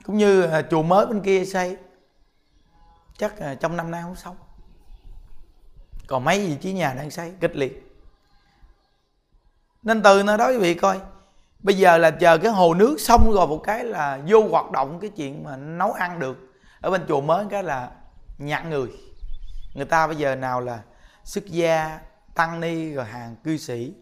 Cũng 0.05 0.17
như 0.17 0.43
à, 0.43 0.63
chùa 0.71 0.83
mới 0.83 1.07
bên 1.07 1.21
kia 1.21 1.45
xây. 1.45 1.77
Chắc 3.19 3.39
à, 3.39 3.55
trong 3.55 3.77
năm 3.77 3.91
nay 3.91 4.03
không 4.03 4.17
xong. 4.17 4.37
Còn 6.07 6.25
mấy 6.25 6.47
vị 6.47 6.57
trí 6.61 6.73
nhà 6.73 6.95
đang 6.95 7.11
xây, 7.11 7.33
kịch 7.41 7.57
liệt. 7.57 7.89
Nên 9.83 10.03
từ 10.03 10.23
nơi 10.23 10.39
đó 10.39 10.49
quý 10.49 10.59
vị 10.59 10.75
coi. 10.75 11.01
Bây 11.59 11.77
giờ 11.77 11.99
là 11.99 12.11
chờ 12.11 12.39
cái 12.39 12.53
hồ 12.53 12.75
nước 12.75 12.97
xong 13.01 13.33
rồi 13.33 13.47
một 13.47 13.61
cái 13.65 13.85
là 13.85 14.21
vô 14.27 14.49
hoạt 14.49 14.71
động 14.71 15.01
cái 15.01 15.11
chuyện 15.11 15.45
mà 15.45 15.57
nấu 15.57 15.93
ăn 15.93 16.19
được. 16.19 16.39
Ở 16.81 16.91
bên 16.91 17.05
chùa 17.09 17.21
mới 17.21 17.47
cái 17.51 17.63
là 17.63 17.91
nhặt 18.39 18.67
người. 18.67 18.89
Người 19.75 19.87
ta 19.87 20.07
bây 20.07 20.17
giờ 20.17 20.37
nào 20.37 20.61
là 20.61 20.83
xuất 21.25 21.47
gia, 21.47 22.01
tăng 22.35 22.61
ni 22.61 22.93
rồi 22.93 23.05
hàng 23.05 23.37
cư 23.45 23.57
sĩ. 23.57 23.95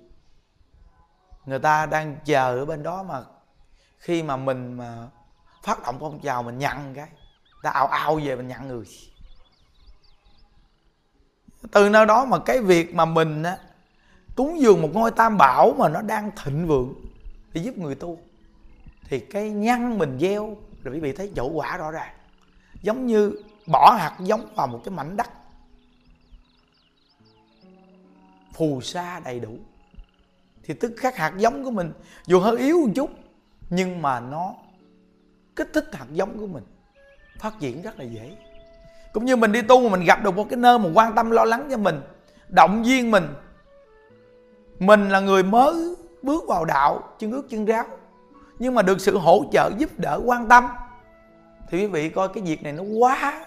Người 1.45 1.59
ta 1.59 1.87
đang 1.87 2.17
chờ 2.25 2.59
ở 2.59 2.65
bên 2.65 2.83
đó 2.83 3.03
mà 3.03 3.23
khi 3.99 4.23
mà 4.23 4.37
mình 4.37 4.73
mà 4.73 5.09
phát 5.63 5.83
động 5.83 5.97
phong 6.01 6.21
trào 6.21 6.43
mình 6.43 6.59
nhận 6.59 6.95
cái. 6.95 7.09
Ta 7.63 7.71
ao 7.71 7.87
ao 7.87 8.21
về 8.25 8.37
mình 8.37 8.49
nhận 8.49 8.69
người. 8.69 8.85
Từ 11.73 11.89
nơi 11.89 12.07
đó 12.07 12.25
mà 12.25 12.39
cái 12.39 12.61
việc 12.61 12.95
mà 12.95 13.05
mình 13.05 13.43
á 13.43 13.59
túng 14.37 14.61
dường 14.61 14.83
một 14.83 14.89
ngôi 14.93 15.11
tam 15.11 15.39
bảo 15.39 15.75
mà 15.79 15.89
nó 15.89 16.03
đang 16.03 16.31
thịnh 16.45 16.67
vượng 16.67 16.95
để 17.53 17.61
giúp 17.61 17.79
người 17.79 17.95
tu, 17.95 18.19
thì 19.05 19.21
cái 19.21 19.51
nhân 19.51 19.99
mình 19.99 20.19
gieo 20.21 20.57
là 20.83 20.93
quý 20.93 21.01
vị 21.01 21.13
thấy 21.13 21.33
chỗ 21.37 21.47
quả 21.47 21.77
rõ 21.77 21.91
ràng. 21.91 22.15
Giống 22.83 23.07
như 23.07 23.43
bỏ 23.67 23.97
hạt 23.99 24.17
giống 24.21 24.55
vào 24.55 24.67
một 24.67 24.81
cái 24.85 24.95
mảnh 24.95 25.17
đất. 25.17 25.29
Phù 28.53 28.81
sa 28.81 29.21
đầy 29.21 29.41
đủ. 29.41 29.59
Thì 30.63 30.75
tức 30.75 30.93
khắc 30.97 31.17
hạt 31.17 31.33
giống 31.37 31.65
của 31.65 31.71
mình 31.71 31.93
dù 32.27 32.41
hơi 32.41 32.59
yếu 32.59 32.81
một 32.87 32.93
chút, 32.95 33.11
nhưng 33.71 34.03
mà 34.03 34.21
nó 34.21 34.55
kích 35.61 35.71
thích 35.73 35.89
hạt 35.93 36.07
giống 36.13 36.39
của 36.39 36.47
mình. 36.47 36.65
Phát 37.41 37.55
triển 37.61 37.83
rất 37.83 37.99
là 37.99 38.05
dễ. 38.05 38.37
Cũng 39.13 39.25
như 39.25 39.37
mình 39.37 39.53
đi 39.53 39.63
tu 39.63 39.89
mà 39.89 39.97
mình 39.97 40.07
gặp 40.07 40.23
được 40.25 40.37
một 40.37 40.47
cái 40.51 40.57
nơi 40.57 40.79
mà 40.79 40.89
quan 40.95 41.15
tâm, 41.15 41.31
lo 41.31 41.45
lắng 41.45 41.69
cho 41.71 41.77
mình, 41.77 42.01
động 42.49 42.83
viên 42.83 43.11
mình 43.11 43.25
mình 44.79 45.09
là 45.09 45.21
người 45.21 45.43
mới 45.43 45.95
bước 46.23 46.45
vào 46.49 46.65
đạo, 46.65 47.03
chân 47.19 47.33
ước 47.33 47.43
chân 47.51 47.65
ráo 47.65 47.85
nhưng 48.59 48.75
mà 48.75 48.83
được 48.83 49.01
sự 49.01 49.19
hỗ 49.19 49.45
trợ, 49.53 49.71
giúp 49.79 49.91
đỡ, 49.97 50.21
quan 50.25 50.49
tâm, 50.49 50.69
thì 51.69 51.79
quý 51.79 51.87
vị 51.87 52.09
coi 52.09 52.29
cái 52.29 52.43
việc 52.43 52.63
này 52.63 52.73
nó 52.73 52.83
quá 52.83 53.47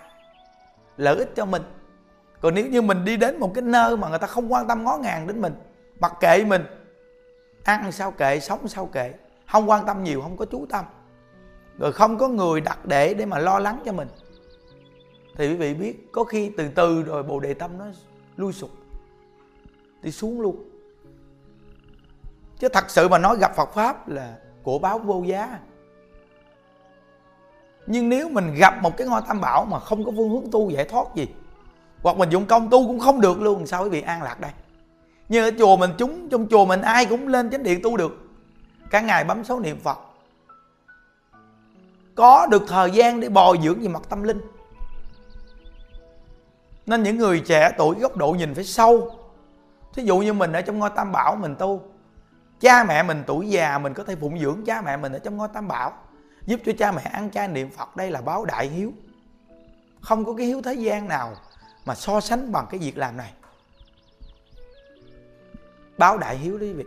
lợi 0.97 1.15
ích 1.17 1.36
cho 1.36 1.45
mình. 1.45 1.62
Còn 2.41 2.56
nếu 2.56 2.67
như 2.67 2.82
mình 2.82 3.06
đi 3.06 3.17
đến 3.17 3.39
một 3.39 3.52
cái 3.56 3.62
nơi 3.62 3.97
mà 3.97 4.10
người 4.10 4.19
ta 4.19 4.28
không 4.28 4.54
quan 4.54 4.67
tâm, 4.67 4.84
ngó 4.84 4.97
ngàng 4.97 5.28
đến 5.28 5.41
mình, 5.41 5.54
mặc 5.99 6.13
kệ 6.19 6.45
mình, 6.45 6.65
ăn 7.63 7.91
sao 7.91 8.12
kệ, 8.12 8.39
sống 8.39 8.67
sao 8.67 8.86
kệ, 8.86 9.13
không 9.52 9.69
quan 9.69 9.86
tâm 9.86 10.04
nhiều, 10.04 10.21
không 10.21 10.38
có 10.38 10.45
chú 10.45 10.65
tâm 10.69 10.86
rồi 11.78 11.92
không 11.92 12.18
có 12.18 12.28
người 12.28 12.62
đặt 12.62 12.86
để 12.86 13.14
để 13.14 13.26
mà 13.26 13.40
lo 13.40 13.60
lắng 13.60 13.80
cho 13.86 13.92
mình. 13.92 14.08
Thì 15.36 15.48
quý 15.48 15.56
vị 15.56 15.74
biết, 15.74 16.12
có 16.12 16.24
khi 16.24 16.52
từ 16.58 16.68
từ 16.76 17.04
rồi 17.04 17.24
bồ 17.24 17.40
đề 17.40 17.54
tâm 17.54 17.78
nó 17.78 17.86
lui 18.38 18.54
sụp, 18.54 18.70
đi 20.02 20.12
xuống 20.12 20.42
luôn. 20.42 20.70
Chứ 22.60 22.70
thật 22.70 22.90
sự 22.90 23.08
mà 23.08 23.18
nói 23.18 23.38
gặp 23.40 23.56
phật 23.56 23.74
pháp 23.74 24.08
là 24.08 24.36
của 24.64 24.80
báo 24.80 25.00
vô 25.00 25.24
giá. 25.24 25.60
Nhưng 27.88 28.10
nếu 28.10 28.30
mình 28.30 28.56
gặp 28.56 28.82
một 28.82 28.98
cái 28.98 29.08
ngôi 29.08 29.22
tam 29.28 29.42
bảo 29.42 29.66
mà 29.66 29.80
không 29.80 30.06
có 30.06 30.12
phương 30.18 30.30
hướng 30.30 30.52
tu, 30.52 30.70
giải 30.70 30.86
thoát 30.86 31.16
gì, 31.16 31.28
hoặc 32.02 32.18
mình 32.18 32.30
dụng 32.30 32.46
công 32.46 32.70
tu 32.70 32.88
cũng 32.88 33.00
không 33.00 33.22
được 33.22 33.42
luôn, 33.42 33.68
sao 33.68 33.84
quý 33.84 33.90
vị 33.90 34.02
an 34.02 34.24
lạc 34.24 34.40
đây? 34.40 34.52
Như 35.30 35.44
ở 35.44 35.52
chùa 35.58 35.78
mình, 35.78 35.92
chúng 35.98 36.30
trong 36.30 36.48
chùa 36.48 36.66
mình 36.66 36.82
ai 36.82 37.06
cũng 37.06 37.28
lên 37.28 37.50
chánh 37.50 37.64
điện 37.64 37.80
tu 37.84 37.98
được. 37.98 38.18
Cả 38.90 39.02
ngày 39.02 39.24
bấm 39.24 39.44
số 39.44 39.60
niệm 39.60 39.80
phật 39.80 40.00
có 42.15 42.47
được 42.52 42.63
thời 42.67 42.91
gian 42.91 43.19
để 43.19 43.30
bồi 43.30 43.60
dưỡng 43.63 43.82
về 43.82 43.88
mặt 43.88 44.02
tâm 44.10 44.23
linh. 44.23 44.41
Nên 46.86 47.04
những 47.04 47.17
người 47.17 47.39
trẻ 47.39 47.71
tuổi 47.78 47.95
góc 47.99 48.17
độ 48.17 48.32
nhìn 48.32 48.56
phải 48.56 48.63
sâu. 48.63 49.15
Thí 49.93 50.04
dụ 50.04 50.19
như 50.19 50.34
mình 50.34 50.52
ở 50.52 50.62
trong 50.62 50.80
ngôi 50.80 50.89
tam 50.89 51.12
bảo 51.12 51.36
mình 51.36 51.56
tu, 51.56 51.82
cha 52.60 52.84
mẹ 52.84 53.04
mình 53.04 53.23
tuổi 53.28 53.49
già 53.49 53.78
mình 53.78 53.93
có 53.93 54.04
thể 54.04 54.15
phụng 54.15 54.39
dưỡng 54.39 54.65
cha 54.65 54.82
mẹ 54.82 54.97
mình 54.97 55.13
ở 55.13 55.19
trong 55.19 55.38
ngôi 55.38 55.47
tam 55.54 55.67
bảo, 55.67 55.93
giúp 56.45 56.60
cho 56.65 56.71
cha 56.80 56.91
mẹ 56.91 57.02
ăn 57.02 57.32
chay 57.32 57.47
niệm 57.47 57.69
phật, 57.69 57.95
đây 57.95 58.12
là 58.12 58.21
báo 58.21 58.45
đại 58.45 58.67
hiếu. 58.67 58.93
Không 60.02 60.26
có 60.26 60.34
cái 60.34 60.45
hiếu 60.45 60.62
thế 60.62 60.73
gian 60.73 61.08
nào 61.08 61.34
mà 61.86 61.95
so 61.95 62.19
sánh 62.19 62.52
bằng 62.52 62.65
cái 62.69 62.80
việc 62.80 62.97
làm 62.97 63.17
này. 63.17 63.34
Báo 65.97 66.17
đại 66.17 66.38
hiếu 66.38 66.58
đi 66.58 66.73
vị. 66.73 66.84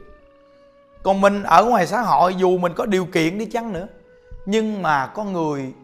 Còn 1.02 1.20
mình 1.20 1.42
ở 1.42 1.64
ngoài 1.64 1.86
xã 1.86 2.00
hội, 2.00 2.34
dù 2.34 2.58
mình 2.58 2.72
có 2.76 2.86
điều 2.86 3.06
kiện 3.06 3.38
đi 3.38 3.46
chăng 3.46 3.72
nữa 3.72 3.86
nhưng 4.46 4.82
mà 4.82 5.06
con 5.06 5.32
người 5.32 5.74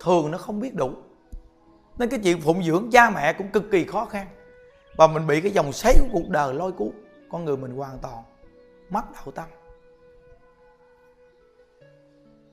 thường 0.00 0.30
nó 0.30 0.38
không 0.38 0.60
biết 0.60 0.74
đủ. 0.74 0.92
Nên 1.98 2.08
cái 2.08 2.20
chuyện 2.24 2.40
phụng 2.40 2.62
dưỡng 2.62 2.90
cha 2.92 3.10
mẹ 3.10 3.32
cũng 3.32 3.48
cực 3.48 3.70
kỳ 3.70 3.84
khó 3.84 4.04
khăn. 4.04 4.26
Và 4.96 5.06
mình 5.06 5.26
bị 5.26 5.40
cái 5.40 5.50
dòng 5.50 5.72
xoáy 5.72 5.94
của 6.00 6.08
cuộc 6.12 6.28
đời 6.28 6.54
lôi 6.54 6.72
cuốn, 6.72 6.90
con 7.30 7.44
người 7.44 7.56
mình 7.56 7.76
hoàn 7.76 7.98
toàn 7.98 8.22
mất 8.90 9.02
đạo 9.14 9.30
tâm. 9.34 9.44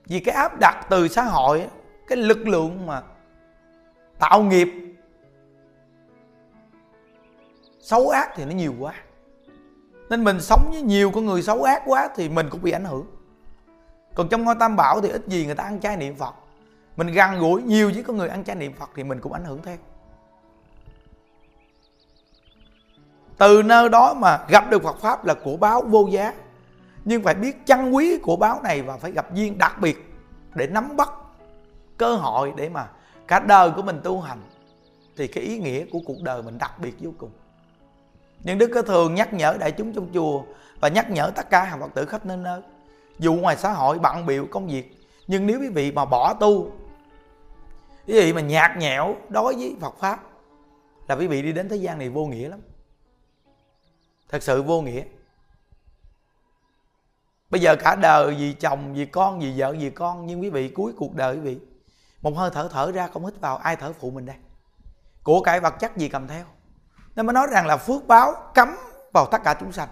Vì 0.06 0.20
cái 0.20 0.34
áp 0.34 0.60
đặt 0.60 0.86
từ 0.90 1.08
xã 1.08 1.22
hội 1.22 1.68
cái 2.06 2.18
lực 2.18 2.38
lượng 2.38 2.86
mà 2.86 3.02
tạo 4.18 4.42
nghiệp, 4.42 4.68
xấu 7.80 8.08
ác 8.08 8.30
thì 8.36 8.44
nó 8.44 8.50
nhiều 8.50 8.74
quá. 8.80 8.94
Nên 10.10 10.24
mình 10.24 10.40
sống 10.40 10.70
với 10.72 10.82
nhiều 10.82 11.10
con 11.10 11.26
người 11.26 11.42
xấu 11.42 11.62
ác 11.62 11.82
quá 11.86 12.08
thì 12.16 12.28
mình 12.28 12.46
cũng 12.50 12.62
bị 12.62 12.70
ảnh 12.70 12.84
hưởng 12.84 13.06
còn 14.18 14.28
trong 14.28 14.44
ngôi 14.44 14.54
tam 14.54 14.76
bảo 14.76 15.00
thì 15.00 15.08
ít 15.08 15.22
gì 15.26 15.46
người 15.46 15.54
ta 15.54 15.64
ăn 15.64 15.80
chay 15.80 15.96
niệm 15.96 16.14
phật. 16.14 16.34
Mình 16.96 17.06
gần 17.06 17.38
gũi 17.38 17.62
nhiều 17.62 17.90
với 17.94 18.02
con 18.02 18.16
người 18.16 18.28
ăn 18.28 18.44
chay 18.44 18.56
niệm 18.56 18.72
phật 18.78 18.90
thì 18.94 19.04
mình 19.04 19.20
cũng 19.20 19.32
ảnh 19.32 19.44
hưởng 19.44 19.62
theo. 19.62 19.76
Từ 23.38 23.62
nơi 23.62 23.88
đó 23.88 24.14
mà 24.14 24.44
gặp 24.48 24.70
được 24.70 24.82
phật 24.82 25.00
pháp 25.00 25.24
là 25.24 25.34
của 25.34 25.56
báo 25.56 25.82
vô 25.82 26.08
giá. 26.10 26.34
Nhưng 27.04 27.22
phải 27.22 27.34
biết 27.34 27.56
trân 27.64 27.90
quý 27.90 28.18
của 28.18 28.36
báo 28.36 28.60
này 28.62 28.82
và 28.82 28.96
phải 28.96 29.12
gặp 29.12 29.34
duyên 29.34 29.58
đặc 29.58 29.80
biệt 29.80 30.12
để 30.54 30.66
nắm 30.66 30.96
bắt 30.96 31.12
cơ 31.96 32.14
hội 32.14 32.52
để 32.56 32.68
mà 32.68 32.88
cả 33.28 33.40
đời 33.40 33.70
của 33.70 33.82
mình 33.82 34.00
tu 34.04 34.20
hành. 34.20 34.40
Thì 35.16 35.26
cái 35.26 35.44
ý 35.44 35.58
nghĩa 35.58 35.84
của 35.92 35.98
cuộc 36.06 36.22
đời 36.22 36.42
mình 36.42 36.58
đặc 36.58 36.78
biệt 36.78 36.94
vô 37.00 37.10
cùng. 37.18 37.30
Nhưng 38.42 38.58
đức 38.58 38.70
có 38.74 38.82
thường 38.82 39.14
nhắc 39.14 39.34
nhở 39.34 39.56
đại 39.60 39.72
chúng 39.72 39.92
trong 39.92 40.08
chùa 40.14 40.42
và 40.80 40.88
nhắc 40.88 41.10
nhở 41.10 41.30
tất 41.36 41.50
cả 41.50 41.64
hàng 41.64 41.80
phật 41.80 41.94
tử 41.94 42.06
khắp 42.06 42.26
nơi 42.26 42.36
nơi 42.36 42.60
dù 43.18 43.34
ngoài 43.34 43.56
xã 43.56 43.72
hội 43.72 43.98
bận 43.98 44.26
biểu 44.26 44.46
công 44.50 44.66
việc, 44.66 45.06
nhưng 45.26 45.46
nếu 45.46 45.60
quý 45.60 45.68
vị 45.68 45.92
mà 45.92 46.04
bỏ 46.04 46.34
tu, 46.34 46.72
quý 48.06 48.14
vị 48.14 48.32
mà 48.32 48.40
nhạt 48.40 48.76
nhẽo 48.76 49.16
đối 49.28 49.54
với 49.54 49.76
phật 49.80 49.94
pháp, 49.98 50.22
là 51.08 51.14
quý 51.14 51.26
vị 51.26 51.42
đi 51.42 51.52
đến 51.52 51.68
thế 51.68 51.76
gian 51.76 51.98
này 51.98 52.08
vô 52.08 52.26
nghĩa 52.26 52.48
lắm. 52.48 52.60
Thật 54.28 54.42
sự 54.42 54.62
vô 54.62 54.80
nghĩa. 54.80 55.02
Bây 57.50 57.60
giờ 57.60 57.76
cả 57.76 57.94
đời 57.94 58.34
vì 58.34 58.52
chồng, 58.52 58.94
vì 58.94 59.06
con, 59.06 59.40
vì 59.40 59.54
vợ, 59.56 59.76
vì 59.78 59.90
con, 59.90 60.26
nhưng 60.26 60.42
quý 60.42 60.50
vị, 60.50 60.68
cuối 60.68 60.92
cuộc 60.98 61.14
đời 61.14 61.34
quý 61.34 61.40
vị, 61.40 61.58
một 62.22 62.36
hơi 62.36 62.50
thở 62.54 62.68
thở 62.72 62.92
ra 62.92 63.06
không 63.06 63.24
hít 63.24 63.40
vào, 63.40 63.56
ai 63.56 63.76
thở 63.76 63.92
phụ 63.92 64.10
mình 64.10 64.26
đây? 64.26 64.36
Của 65.22 65.40
cải 65.40 65.60
vật 65.60 65.74
chất 65.80 65.96
gì 65.96 66.08
cầm 66.08 66.28
theo? 66.28 66.44
Nên 67.16 67.26
mới 67.26 67.34
nói 67.34 67.46
rằng 67.50 67.66
là 67.66 67.76
phước 67.76 68.06
báo 68.06 68.32
cấm 68.54 68.76
vào 69.12 69.26
tất 69.26 69.38
cả 69.44 69.56
chúng 69.60 69.72
sanh 69.72 69.88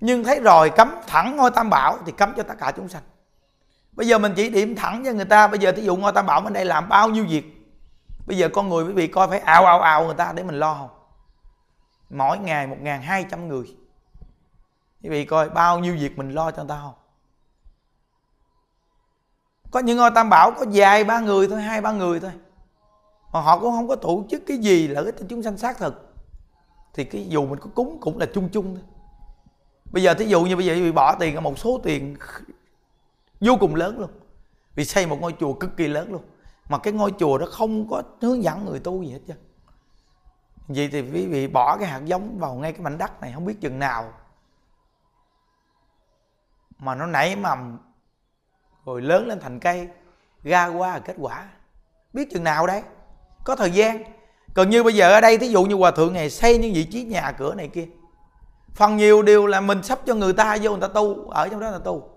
nhưng 0.00 0.24
thấy 0.24 0.40
rồi 0.40 0.70
cấm 0.70 0.94
thẳng 1.06 1.36
ngôi 1.36 1.50
tam 1.50 1.70
bảo 1.70 1.98
thì 2.06 2.12
cấm 2.12 2.34
cho 2.36 2.42
tất 2.42 2.54
cả 2.58 2.72
chúng 2.76 2.88
sanh. 2.88 3.02
Bây 3.92 4.06
giờ 4.06 4.18
mình 4.18 4.32
chỉ 4.36 4.50
điểm 4.50 4.76
thẳng 4.76 5.04
cho 5.04 5.12
người 5.12 5.24
ta, 5.24 5.46
bây 5.46 5.58
giờ 5.58 5.72
thí 5.72 5.82
dụ 5.82 5.96
ngôi 5.96 6.12
tam 6.12 6.26
bảo 6.26 6.40
bên 6.40 6.52
đây 6.52 6.64
làm 6.64 6.88
bao 6.88 7.08
nhiêu 7.08 7.24
việc, 7.28 7.72
bây 8.26 8.38
giờ 8.38 8.48
con 8.48 8.68
người 8.68 8.84
quý 8.84 8.92
vị 8.92 9.06
coi 9.06 9.28
phải 9.28 9.38
ao 9.38 9.66
ao 9.66 9.80
ao 9.80 10.04
người 10.04 10.14
ta 10.14 10.32
để 10.32 10.42
mình 10.42 10.58
lo 10.58 10.74
không? 10.74 10.90
Mỗi 12.10 12.38
ngày 12.38 12.66
một 12.66 12.76
ngàn 12.80 13.02
hai 13.02 13.26
trăm 13.30 13.48
người. 13.48 13.76
Quý 15.02 15.08
vị 15.08 15.24
coi 15.24 15.48
bao 15.48 15.78
nhiêu 15.78 15.96
việc 16.00 16.18
mình 16.18 16.30
lo 16.30 16.50
cho 16.50 16.56
người 16.56 16.68
ta 16.68 16.80
không? 16.82 16.94
Có 19.70 19.80
những 19.80 19.96
ngôi 19.96 20.10
tam 20.10 20.30
bảo 20.30 20.52
có 20.52 20.64
vài 20.72 21.04
ba 21.04 21.20
người 21.20 21.48
thôi, 21.48 21.62
hai 21.62 21.80
ba 21.80 21.92
người 21.92 22.20
thôi. 22.20 22.32
Mà 23.32 23.40
họ 23.40 23.58
cũng 23.58 23.72
không 23.72 23.88
có 23.88 23.96
tổ 23.96 24.24
chức 24.30 24.42
cái 24.46 24.58
gì 24.58 24.88
lợi 24.88 25.04
ích 25.04 25.14
cho 25.18 25.26
chúng 25.28 25.42
sanh 25.42 25.58
xác 25.58 25.78
thực. 25.78 26.14
Thì 26.94 27.04
cái 27.04 27.26
dù 27.28 27.46
mình 27.46 27.58
có 27.58 27.70
cúng 27.74 27.98
cũng 28.00 28.18
là 28.18 28.26
chung 28.34 28.48
chung 28.52 28.74
thôi 28.74 28.84
bây 29.90 30.02
giờ 30.02 30.14
thí 30.14 30.26
dụ 30.26 30.44
như 30.44 30.56
bây 30.56 30.66
giờ 30.66 30.74
bị 30.74 30.92
bỏ 30.92 31.14
tiền 31.14 31.42
một 31.42 31.58
số 31.58 31.80
tiền 31.82 32.16
vô 33.40 33.56
cùng 33.60 33.74
lớn 33.74 33.98
luôn. 33.98 34.10
Vì 34.74 34.84
xây 34.84 35.06
một 35.06 35.20
ngôi 35.20 35.34
chùa 35.40 35.52
cực 35.52 35.76
kỳ 35.76 35.88
lớn 35.88 36.12
luôn. 36.12 36.22
Mà 36.68 36.78
cái 36.78 36.92
ngôi 36.92 37.12
chùa 37.18 37.38
đó 37.38 37.46
không 37.50 37.88
có 37.90 38.02
hướng 38.20 38.42
dẫn 38.42 38.64
người 38.64 38.78
tu 38.78 39.02
gì 39.02 39.12
hết 39.12 39.20
chứ 39.26 39.34
vậy 40.68 40.88
thì 40.92 41.00
quý 41.00 41.26
vị 41.26 41.46
bỏ 41.46 41.76
cái 41.76 41.88
hạt 41.88 42.00
giống 42.04 42.38
vào 42.38 42.54
ngay 42.54 42.72
cái 42.72 42.80
mảnh 42.80 42.98
đất 42.98 43.20
này, 43.20 43.32
không 43.34 43.44
biết 43.44 43.60
chừng 43.60 43.78
nào. 43.78 44.12
Mà 46.78 46.94
nó 46.94 47.06
nảy 47.06 47.36
mầm, 47.36 47.78
rồi 48.84 49.02
lớn 49.02 49.26
lên 49.26 49.40
thành 49.40 49.60
cây, 49.60 49.88
ra 50.42 50.66
qua 50.66 50.92
là 50.92 50.98
kết 50.98 51.16
quả. 51.18 51.48
Biết 52.12 52.28
chừng 52.30 52.44
nào 52.44 52.66
đấy. 52.66 52.82
Có 53.44 53.56
thời 53.56 53.70
gian. 53.70 54.02
Còn 54.54 54.70
như 54.70 54.82
bây 54.82 54.94
giờ 54.94 55.10
ở 55.10 55.20
đây, 55.20 55.38
thí 55.38 55.48
dụ 55.48 55.64
như 55.64 55.74
hòa 55.74 55.90
thượng 55.90 56.12
này 56.12 56.30
xây 56.30 56.58
những 56.58 56.74
vị 56.74 56.84
trí 56.84 57.04
nhà 57.04 57.32
cửa 57.32 57.54
này 57.54 57.68
kia 57.68 57.86
phần 58.74 58.96
nhiều 58.96 59.22
điều 59.22 59.46
là 59.46 59.60
mình 59.60 59.82
sắp 59.82 59.98
cho 60.06 60.14
người 60.14 60.32
ta 60.32 60.56
vô 60.62 60.70
người 60.70 60.80
ta 60.80 60.88
tu, 60.88 61.30
ở 61.30 61.48
trong 61.48 61.60
đó 61.60 61.70
là 61.70 61.78
tu. 61.78 62.08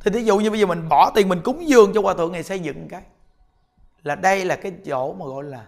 Thì 0.00 0.10
ví 0.10 0.24
dụ 0.24 0.38
như 0.38 0.50
bây 0.50 0.60
giờ 0.60 0.66
mình 0.66 0.88
bỏ 0.88 1.10
tiền 1.14 1.28
mình 1.28 1.40
cúng 1.44 1.68
dường 1.68 1.92
cho 1.94 2.00
hòa 2.02 2.14
thượng 2.14 2.32
này 2.32 2.42
xây 2.42 2.60
dựng 2.60 2.88
cái, 2.88 3.02
là 4.02 4.14
đây 4.14 4.44
là 4.44 4.56
cái 4.56 4.72
chỗ 4.86 5.12
mà 5.12 5.26
gọi 5.26 5.44
là 5.44 5.64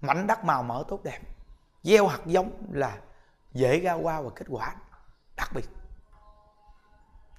mảnh 0.00 0.26
đất 0.26 0.44
màu 0.44 0.62
mỡ 0.62 0.84
tốt 0.88 1.00
đẹp, 1.04 1.18
gieo 1.82 2.06
hạt 2.06 2.20
giống 2.26 2.50
là 2.72 2.92
dễ 3.52 3.80
ra 3.80 3.92
hoa 3.92 4.20
và 4.20 4.30
kết 4.34 4.46
quả 4.48 4.74
đặc 5.36 5.50
biệt. 5.54 5.68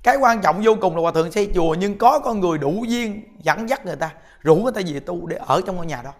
Cái 0.04 0.18
quan 0.18 0.42
trọng 0.42 0.62
vô 0.64 0.76
cùng 0.82 0.96
là 0.96 1.02
hòa 1.02 1.12
thượng 1.12 1.32
xây 1.32 1.52
chùa 1.56 1.76
nhưng 1.80 1.98
có 1.98 2.20
con 2.20 2.40
người 2.40 2.58
đủ 2.58 2.84
duyên 2.88 3.24
dẫn 3.44 3.70
dắt 3.70 3.86
người 3.86 3.96
ta, 3.96 4.12
rủ 4.40 4.56
người 4.56 4.72
ta 4.72 4.82
về 4.88 5.00
tu 5.00 5.28
để 5.28 5.38
ở 5.38 5.62
trong 5.66 5.76
ngôi 5.76 5.86
nhà 5.86 6.02
đó. 6.02 6.14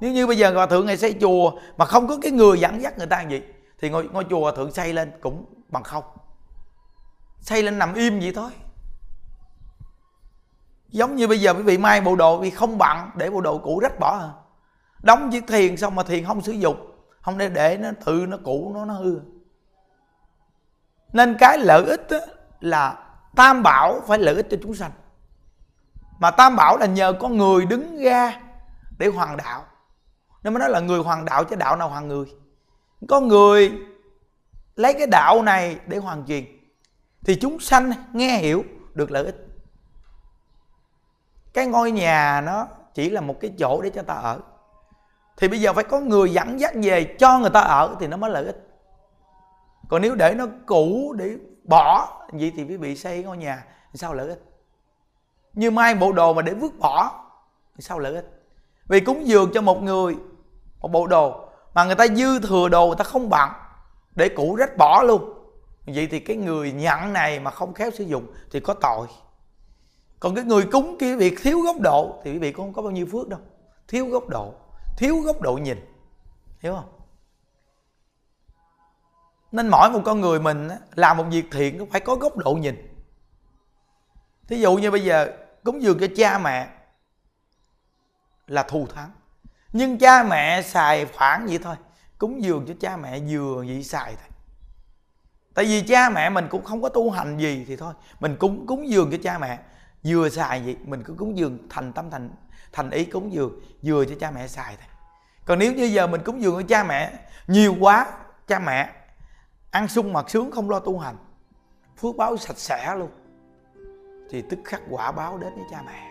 Nếu 0.00 0.12
như 0.12 0.26
bây 0.26 0.38
giờ 0.38 0.54
hòa 0.54 0.66
thượng 0.66 0.86
này 0.86 0.96
xây 0.96 1.14
chùa 1.20 1.52
mà 1.76 1.84
không 1.84 2.08
có 2.08 2.18
cái 2.22 2.32
người 2.32 2.60
dẫn 2.60 2.82
dắt 2.82 2.98
người 2.98 3.06
ta 3.06 3.22
gì 3.22 3.42
thì 3.80 3.90
ngôi, 3.90 4.08
ngôi 4.12 4.24
chùa 4.30 4.40
hòa 4.40 4.52
thượng 4.56 4.72
xây 4.72 4.92
lên 4.92 5.12
cũng 5.20 5.44
bằng 5.68 5.82
không. 5.82 6.04
Xây 7.40 7.62
lên 7.62 7.78
nằm 7.78 7.94
im 7.94 8.20
vậy 8.20 8.32
thôi. 8.34 8.50
Giống 10.88 11.16
như 11.16 11.28
bây 11.28 11.40
giờ 11.40 11.54
quý 11.54 11.62
vị 11.62 11.78
mai 11.78 12.00
bộ 12.00 12.16
đồ 12.16 12.38
vì 12.38 12.50
không 12.50 12.78
bận 12.78 13.10
để 13.14 13.30
bộ 13.30 13.40
đồ 13.40 13.58
cũ 13.58 13.80
rách 13.80 13.98
bỏ 14.00 14.18
à. 14.18 14.30
Đóng 15.02 15.30
chiếc 15.30 15.46
thiền 15.46 15.76
xong 15.76 15.94
mà 15.94 16.02
thiền 16.02 16.24
không 16.24 16.42
sử 16.42 16.52
dụng 16.52 16.90
không 17.20 17.38
để 17.38 17.48
để 17.48 17.76
nó 17.76 17.90
tự 18.04 18.26
nó 18.28 18.36
cũ 18.44 18.72
nó 18.74 18.84
nó 18.84 18.94
hư. 18.94 19.20
Nên 21.12 21.36
cái 21.38 21.58
lợi 21.58 21.84
ích 21.84 22.08
là 22.60 23.06
tam 23.36 23.62
bảo 23.62 24.00
phải 24.06 24.18
lợi 24.18 24.34
ích 24.34 24.46
cho 24.50 24.56
chúng 24.62 24.74
sanh. 24.74 24.90
Mà 26.18 26.30
tam 26.30 26.56
bảo 26.56 26.76
là 26.76 26.86
nhờ 26.86 27.12
có 27.20 27.28
người 27.28 27.66
đứng 27.66 27.98
ra 28.02 28.40
để 28.98 29.06
hoàn 29.06 29.36
đạo. 29.36 29.64
Nên 30.42 30.54
mới 30.54 30.60
nói 30.60 30.70
là 30.70 30.80
người 30.80 30.98
hoàn 30.98 31.24
đạo 31.24 31.44
chứ 31.44 31.56
đạo 31.56 31.76
nào 31.76 31.88
hoàn 31.88 32.08
người? 32.08 32.26
Có 33.08 33.20
người 33.20 33.72
lấy 34.76 34.94
cái 34.94 35.06
đạo 35.06 35.42
này 35.42 35.78
để 35.86 35.96
hoàn 35.98 36.26
truyền 36.26 36.44
thì 37.24 37.34
chúng 37.34 37.60
sanh 37.60 37.92
nghe 38.12 38.38
hiểu 38.38 38.64
được 38.94 39.10
lợi 39.10 39.24
ích. 39.24 39.46
Cái 41.52 41.66
ngôi 41.66 41.90
nhà 41.90 42.40
nó 42.40 42.66
chỉ 42.94 43.10
là 43.10 43.20
một 43.20 43.40
cái 43.40 43.52
chỗ 43.58 43.80
để 43.82 43.90
cho 43.90 44.02
ta 44.02 44.14
ở. 44.14 44.40
Thì 45.36 45.48
bây 45.48 45.60
giờ 45.60 45.72
phải 45.72 45.84
có 45.84 46.00
người 46.00 46.32
dẫn 46.32 46.60
dắt 46.60 46.72
về 46.82 47.16
cho 47.18 47.38
người 47.38 47.50
ta 47.50 47.60
ở 47.60 47.96
thì 48.00 48.06
nó 48.06 48.16
mới 48.16 48.30
lợi 48.30 48.44
ích. 48.44 48.68
Còn 49.88 50.02
nếu 50.02 50.14
để 50.14 50.34
nó 50.34 50.46
cũ 50.66 51.14
để 51.18 51.36
bỏ, 51.64 52.08
vậy 52.32 52.52
thì 52.56 52.64
quý 52.64 52.76
vị 52.76 52.96
xây 52.96 53.22
ngôi 53.22 53.36
nhà 53.36 53.64
thì 53.92 53.96
sao 53.96 54.14
lợi 54.14 54.28
ích? 54.28 54.42
Như 55.54 55.70
mai 55.70 55.94
bộ 55.94 56.12
đồ 56.12 56.34
mà 56.34 56.42
để 56.42 56.54
vứt 56.54 56.78
bỏ 56.78 57.24
thì 57.76 57.82
sao 57.82 57.98
lợi 57.98 58.14
ích? 58.14 58.42
Vì 58.88 59.00
cúng 59.00 59.26
dường 59.26 59.50
cho 59.54 59.60
một 59.60 59.82
người, 59.82 60.16
một 60.80 60.88
bộ 60.88 61.06
đồ 61.06 61.49
mà 61.74 61.84
người 61.84 61.94
ta 61.94 62.06
dư 62.08 62.38
thừa 62.40 62.68
đồ 62.68 62.86
người 62.86 62.96
ta 62.96 63.04
không 63.04 63.28
bận 63.28 63.50
để 64.16 64.28
cũ 64.28 64.56
rách 64.56 64.76
bỏ 64.76 65.02
luôn. 65.02 65.34
Vậy 65.86 66.08
thì 66.10 66.20
cái 66.20 66.36
người 66.36 66.72
nhận 66.72 67.12
này 67.12 67.40
mà 67.40 67.50
không 67.50 67.74
khéo 67.74 67.90
sử 67.90 68.04
dụng 68.04 68.26
thì 68.50 68.60
có 68.60 68.74
tội. 68.74 69.06
Còn 70.20 70.34
cái 70.34 70.44
người 70.44 70.66
cúng 70.72 70.96
kia 71.00 71.16
việc 71.16 71.38
thiếu 71.42 71.60
góc 71.60 71.76
độ 71.80 72.20
thì 72.24 72.32
quý 72.32 72.38
vị 72.38 72.52
cũng 72.52 72.66
không 72.66 72.74
có 72.74 72.82
bao 72.82 72.90
nhiêu 72.90 73.06
phước 73.12 73.28
đâu. 73.28 73.40
Thiếu 73.88 74.06
góc 74.06 74.28
độ, 74.28 74.54
thiếu 74.98 75.16
góc 75.20 75.40
độ 75.40 75.54
nhìn. 75.54 75.78
Hiểu 76.60 76.74
không? 76.74 76.92
Nên 79.52 79.68
mỗi 79.68 79.90
một 79.90 80.00
con 80.04 80.20
người 80.20 80.40
mình 80.40 80.68
làm 80.94 81.16
một 81.16 81.24
việc 81.30 81.44
thiện 81.52 81.78
cũng 81.78 81.90
phải 81.90 82.00
có 82.00 82.14
góc 82.14 82.36
độ 82.36 82.52
nhìn. 82.54 83.04
Thí 84.48 84.60
dụ 84.60 84.76
như 84.76 84.90
bây 84.90 85.04
giờ, 85.04 85.32
cúng 85.64 85.82
dường 85.82 85.98
cho 85.98 86.06
cha 86.16 86.38
mẹ 86.38 86.68
là 88.46 88.62
thù 88.62 88.86
thắng 88.86 89.10
nhưng 89.72 89.98
cha 89.98 90.22
mẹ 90.22 90.62
xài 90.62 91.06
khoảng 91.06 91.46
vậy 91.46 91.58
thôi, 91.58 91.76
cúng 92.18 92.42
dường 92.42 92.66
cho 92.68 92.74
cha 92.80 92.96
mẹ 92.96 93.20
vừa 93.28 93.64
vậy 93.66 93.82
xài 93.82 94.14
thôi. 94.16 94.28
Tại 95.54 95.64
vì 95.64 95.82
cha 95.82 96.10
mẹ 96.10 96.30
mình 96.30 96.48
cũng 96.50 96.64
không 96.64 96.82
có 96.82 96.88
tu 96.88 97.10
hành 97.10 97.38
gì 97.38 97.64
thì 97.68 97.76
thôi, 97.76 97.94
mình 98.20 98.36
cúng 98.36 98.66
cúng 98.66 98.88
dường 98.88 99.10
cho 99.10 99.16
cha 99.22 99.38
mẹ, 99.38 99.58
vừa 100.04 100.28
xài 100.28 100.60
vậy 100.60 100.76
mình 100.84 101.02
cứ 101.02 101.14
cúng 101.18 101.38
dường 101.38 101.58
thành 101.70 101.92
tâm, 101.92 102.10
thành 102.10 102.30
thành 102.72 102.90
ý 102.90 103.04
cúng 103.04 103.32
dường, 103.32 103.60
vừa 103.82 104.04
cho 104.04 104.14
cha 104.20 104.30
mẹ 104.30 104.46
xài 104.46 104.76
thôi. 104.76 104.86
Còn 105.44 105.58
nếu 105.58 105.72
như 105.72 105.84
giờ 105.84 106.06
mình 106.06 106.22
cúng 106.24 106.42
dường 106.42 106.54
cho 106.54 106.68
cha 106.68 106.84
mẹ, 106.84 107.12
nhiều 107.46 107.76
quá, 107.80 108.06
cha 108.46 108.58
mẹ 108.58 108.90
ăn 109.70 109.88
sung 109.88 110.12
mặc 110.12 110.30
sướng 110.30 110.50
không 110.50 110.70
lo 110.70 110.78
tu 110.78 110.98
hành, 110.98 111.16
phước 111.96 112.16
báo 112.16 112.36
sạch 112.36 112.58
sẽ 112.58 112.96
luôn, 112.96 113.10
thì 114.30 114.42
tức 114.50 114.58
khắc 114.64 114.80
quả 114.90 115.12
báo 115.12 115.38
đến 115.38 115.54
với 115.54 115.64
cha 115.70 115.82
mẹ. 115.86 116.10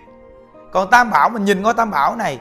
Còn 0.72 0.90
tam 0.92 1.12
bảo, 1.12 1.30
mình 1.30 1.46
nhìn 1.46 1.62
ngôi 1.62 1.74
tam 1.74 1.92
bảo 1.92 2.16
này 2.16 2.40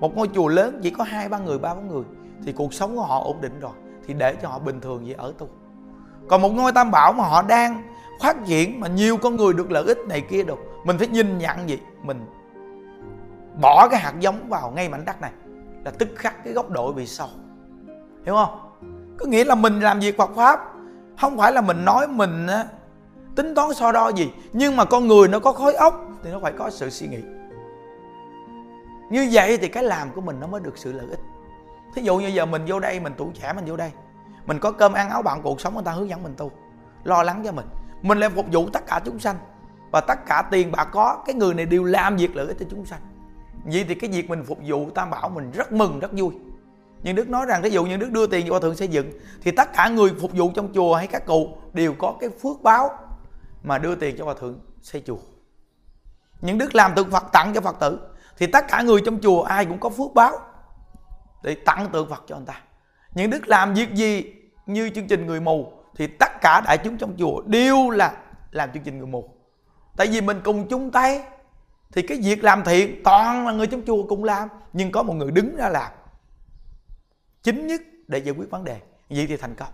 một 0.00 0.16
ngôi 0.16 0.28
chùa 0.34 0.48
lớn 0.48 0.80
chỉ 0.82 0.90
có 0.90 1.04
hai, 1.04 1.28
ba 1.28 1.38
người, 1.38 1.58
ba, 1.58 1.74
bốn 1.74 1.88
người, 1.88 2.04
thì 2.44 2.52
cuộc 2.52 2.74
sống 2.74 2.96
của 2.96 3.02
họ 3.02 3.20
ổn 3.24 3.40
định 3.40 3.60
rồi, 3.60 3.72
thì 4.06 4.14
để 4.14 4.36
cho 4.42 4.48
họ 4.48 4.58
bình 4.58 4.80
thường 4.80 5.04
vậy 5.04 5.14
ở 5.18 5.32
tu. 5.38 5.48
Còn 6.28 6.42
một 6.42 6.48
ngôi 6.48 6.72
tam 6.72 6.90
bảo 6.90 7.12
mà 7.12 7.24
họ 7.24 7.42
đang 7.42 7.82
phát 8.20 8.36
triển 8.46 8.80
mà 8.80 8.88
nhiều 8.88 9.16
con 9.16 9.36
người 9.36 9.52
được 9.52 9.70
lợi 9.70 9.84
ích 9.86 9.98
này 10.08 10.20
kia 10.20 10.42
được, 10.42 10.58
mình 10.84 10.98
phải 10.98 11.08
nhìn 11.08 11.38
nhận 11.38 11.68
gì 11.68 11.78
mình 12.02 12.26
bỏ 13.60 13.88
cái 13.90 14.00
hạt 14.00 14.14
giống 14.20 14.48
vào 14.48 14.70
ngay 14.70 14.88
mảnh 14.88 15.04
đất 15.04 15.20
này, 15.20 15.32
là 15.84 15.90
tức 15.90 16.08
khắc 16.16 16.44
cái 16.44 16.52
góc 16.52 16.70
độ 16.70 16.92
bị 16.92 17.06
sâu 17.06 17.28
hiểu 18.24 18.34
không? 18.34 18.58
Có 19.18 19.26
nghĩa 19.26 19.44
là 19.44 19.54
mình 19.54 19.80
làm 19.80 20.00
việc 20.00 20.16
Phật 20.16 20.30
pháp, 20.36 20.60
không 21.20 21.38
phải 21.38 21.52
là 21.52 21.60
mình 21.60 21.84
nói 21.84 22.06
mình 22.08 22.46
tính 23.36 23.54
toán 23.54 23.74
so 23.74 23.92
đo 23.92 24.08
gì, 24.08 24.30
nhưng 24.52 24.76
mà 24.76 24.84
con 24.84 25.08
người 25.08 25.28
nó 25.28 25.38
có 25.38 25.52
khối 25.52 25.74
óc 25.74 26.06
thì 26.22 26.30
nó 26.30 26.38
phải 26.42 26.52
có 26.58 26.70
sự 26.70 26.90
suy 26.90 27.06
nghĩ 27.06 27.22
như 29.10 29.28
vậy 29.32 29.58
thì 29.58 29.68
cái 29.68 29.82
làm 29.82 30.12
của 30.12 30.20
mình 30.20 30.40
nó 30.40 30.46
mới 30.46 30.60
được 30.60 30.78
sự 30.78 30.92
lợi 30.92 31.06
ích. 31.10 31.20
Thí 31.94 32.02
dụ 32.02 32.18
như 32.18 32.28
giờ 32.28 32.46
mình 32.46 32.62
vô 32.66 32.80
đây, 32.80 33.00
mình 33.00 33.12
tuổi 33.16 33.28
trẻ 33.40 33.52
mình 33.52 33.64
vô 33.64 33.76
đây, 33.76 33.90
mình 34.46 34.58
có 34.58 34.72
cơm 34.72 34.92
ăn 34.92 35.10
áo 35.10 35.22
bạn, 35.22 35.42
cuộc 35.42 35.60
sống 35.60 35.74
người 35.74 35.84
ta 35.84 35.92
hướng 35.92 36.08
dẫn 36.08 36.22
mình 36.22 36.34
tu, 36.36 36.52
lo 37.04 37.22
lắng 37.22 37.42
cho 37.44 37.52
mình. 37.52 37.66
Mình 38.02 38.18
lại 38.18 38.30
phục 38.30 38.46
vụ 38.52 38.68
tất 38.72 38.86
cả 38.86 39.00
chúng 39.04 39.18
sanh, 39.18 39.36
và 39.90 40.00
tất 40.00 40.18
cả 40.26 40.48
tiền 40.50 40.72
bạc 40.72 40.88
có, 40.92 41.22
cái 41.26 41.34
người 41.34 41.54
này 41.54 41.66
đều 41.66 41.84
làm 41.84 42.16
việc 42.16 42.36
lợi 42.36 42.46
ích 42.46 42.56
cho 42.60 42.66
chúng 42.70 42.86
sanh. 42.86 43.00
Vậy 43.64 43.84
thì 43.88 43.94
cái 43.94 44.10
việc 44.10 44.28
mình 44.28 44.44
phục 44.44 44.58
vụ 44.66 44.90
tam 44.90 45.10
bảo 45.10 45.28
mình 45.28 45.50
rất 45.50 45.72
mừng, 45.72 45.98
rất 45.98 46.12
vui. 46.12 46.34
Nhưng 47.02 47.16
đức 47.16 47.28
nói 47.28 47.46
rằng 47.46 47.62
ví 47.62 47.70
dụ 47.70 47.84
như 47.84 47.96
đức 47.96 48.10
đưa 48.10 48.26
tiền 48.26 48.46
cho 48.46 48.52
hòa 48.52 48.60
thượng 48.60 48.76
xây 48.76 48.88
dựng, 48.88 49.12
thì 49.42 49.50
tất 49.50 49.72
cả 49.72 49.88
người 49.88 50.10
phục 50.20 50.32
vụ 50.32 50.50
trong 50.54 50.72
chùa 50.74 50.94
hay 50.94 51.06
các 51.06 51.26
cụ 51.26 51.56
đều 51.72 51.94
có 51.98 52.16
cái 52.20 52.30
phước 52.30 52.62
báo 52.62 52.90
mà 53.62 53.78
đưa 53.78 53.94
tiền 53.94 54.16
cho 54.18 54.24
hòa 54.24 54.34
thượng 54.40 54.60
xây 54.82 55.02
chùa. 55.06 55.18
Những 56.40 56.58
đức 56.58 56.74
làm 56.74 56.94
tượng 56.94 57.10
phật 57.10 57.24
tặng 57.32 57.52
cho 57.54 57.60
phật 57.60 57.76
tử 57.80 57.98
thì 58.38 58.46
tất 58.46 58.64
cả 58.68 58.82
người 58.82 59.00
trong 59.04 59.20
chùa 59.20 59.42
ai 59.42 59.66
cũng 59.66 59.80
có 59.80 59.88
phước 59.88 60.14
báo 60.14 60.38
để 61.42 61.56
tặng 61.64 61.88
tượng 61.92 62.08
phật 62.10 62.24
cho 62.26 62.36
anh 62.36 62.44
ta. 62.44 62.62
Những 63.14 63.30
đức 63.30 63.48
làm 63.48 63.74
việc 63.74 63.94
gì 63.94 64.34
như 64.66 64.90
chương 64.94 65.06
trình 65.06 65.26
người 65.26 65.40
mù 65.40 65.72
thì 65.96 66.06
tất 66.06 66.40
cả 66.40 66.60
đại 66.64 66.78
chúng 66.78 66.98
trong 66.98 67.16
chùa 67.18 67.42
đều 67.46 67.90
là 67.90 68.16
làm 68.50 68.72
chương 68.72 68.82
trình 68.82 68.98
người 68.98 69.06
mù. 69.06 69.30
Tại 69.96 70.06
vì 70.06 70.20
mình 70.20 70.40
cùng 70.44 70.68
chung 70.68 70.90
tay 70.90 71.22
thì 71.92 72.02
cái 72.02 72.18
việc 72.22 72.44
làm 72.44 72.64
thiện 72.64 73.00
toàn 73.04 73.46
là 73.46 73.52
người 73.52 73.66
trong 73.66 73.82
chùa 73.86 74.02
cùng 74.08 74.24
làm, 74.24 74.48
nhưng 74.72 74.92
có 74.92 75.02
một 75.02 75.14
người 75.14 75.30
đứng 75.30 75.56
ra 75.56 75.68
làm. 75.68 75.92
Chính 77.42 77.66
nhất 77.66 77.80
để 78.06 78.18
giải 78.18 78.34
quyết 78.38 78.50
vấn 78.50 78.64
đề. 78.64 78.80
Vậy 79.10 79.26
thì 79.28 79.36
thành 79.36 79.54
công. 79.54 79.68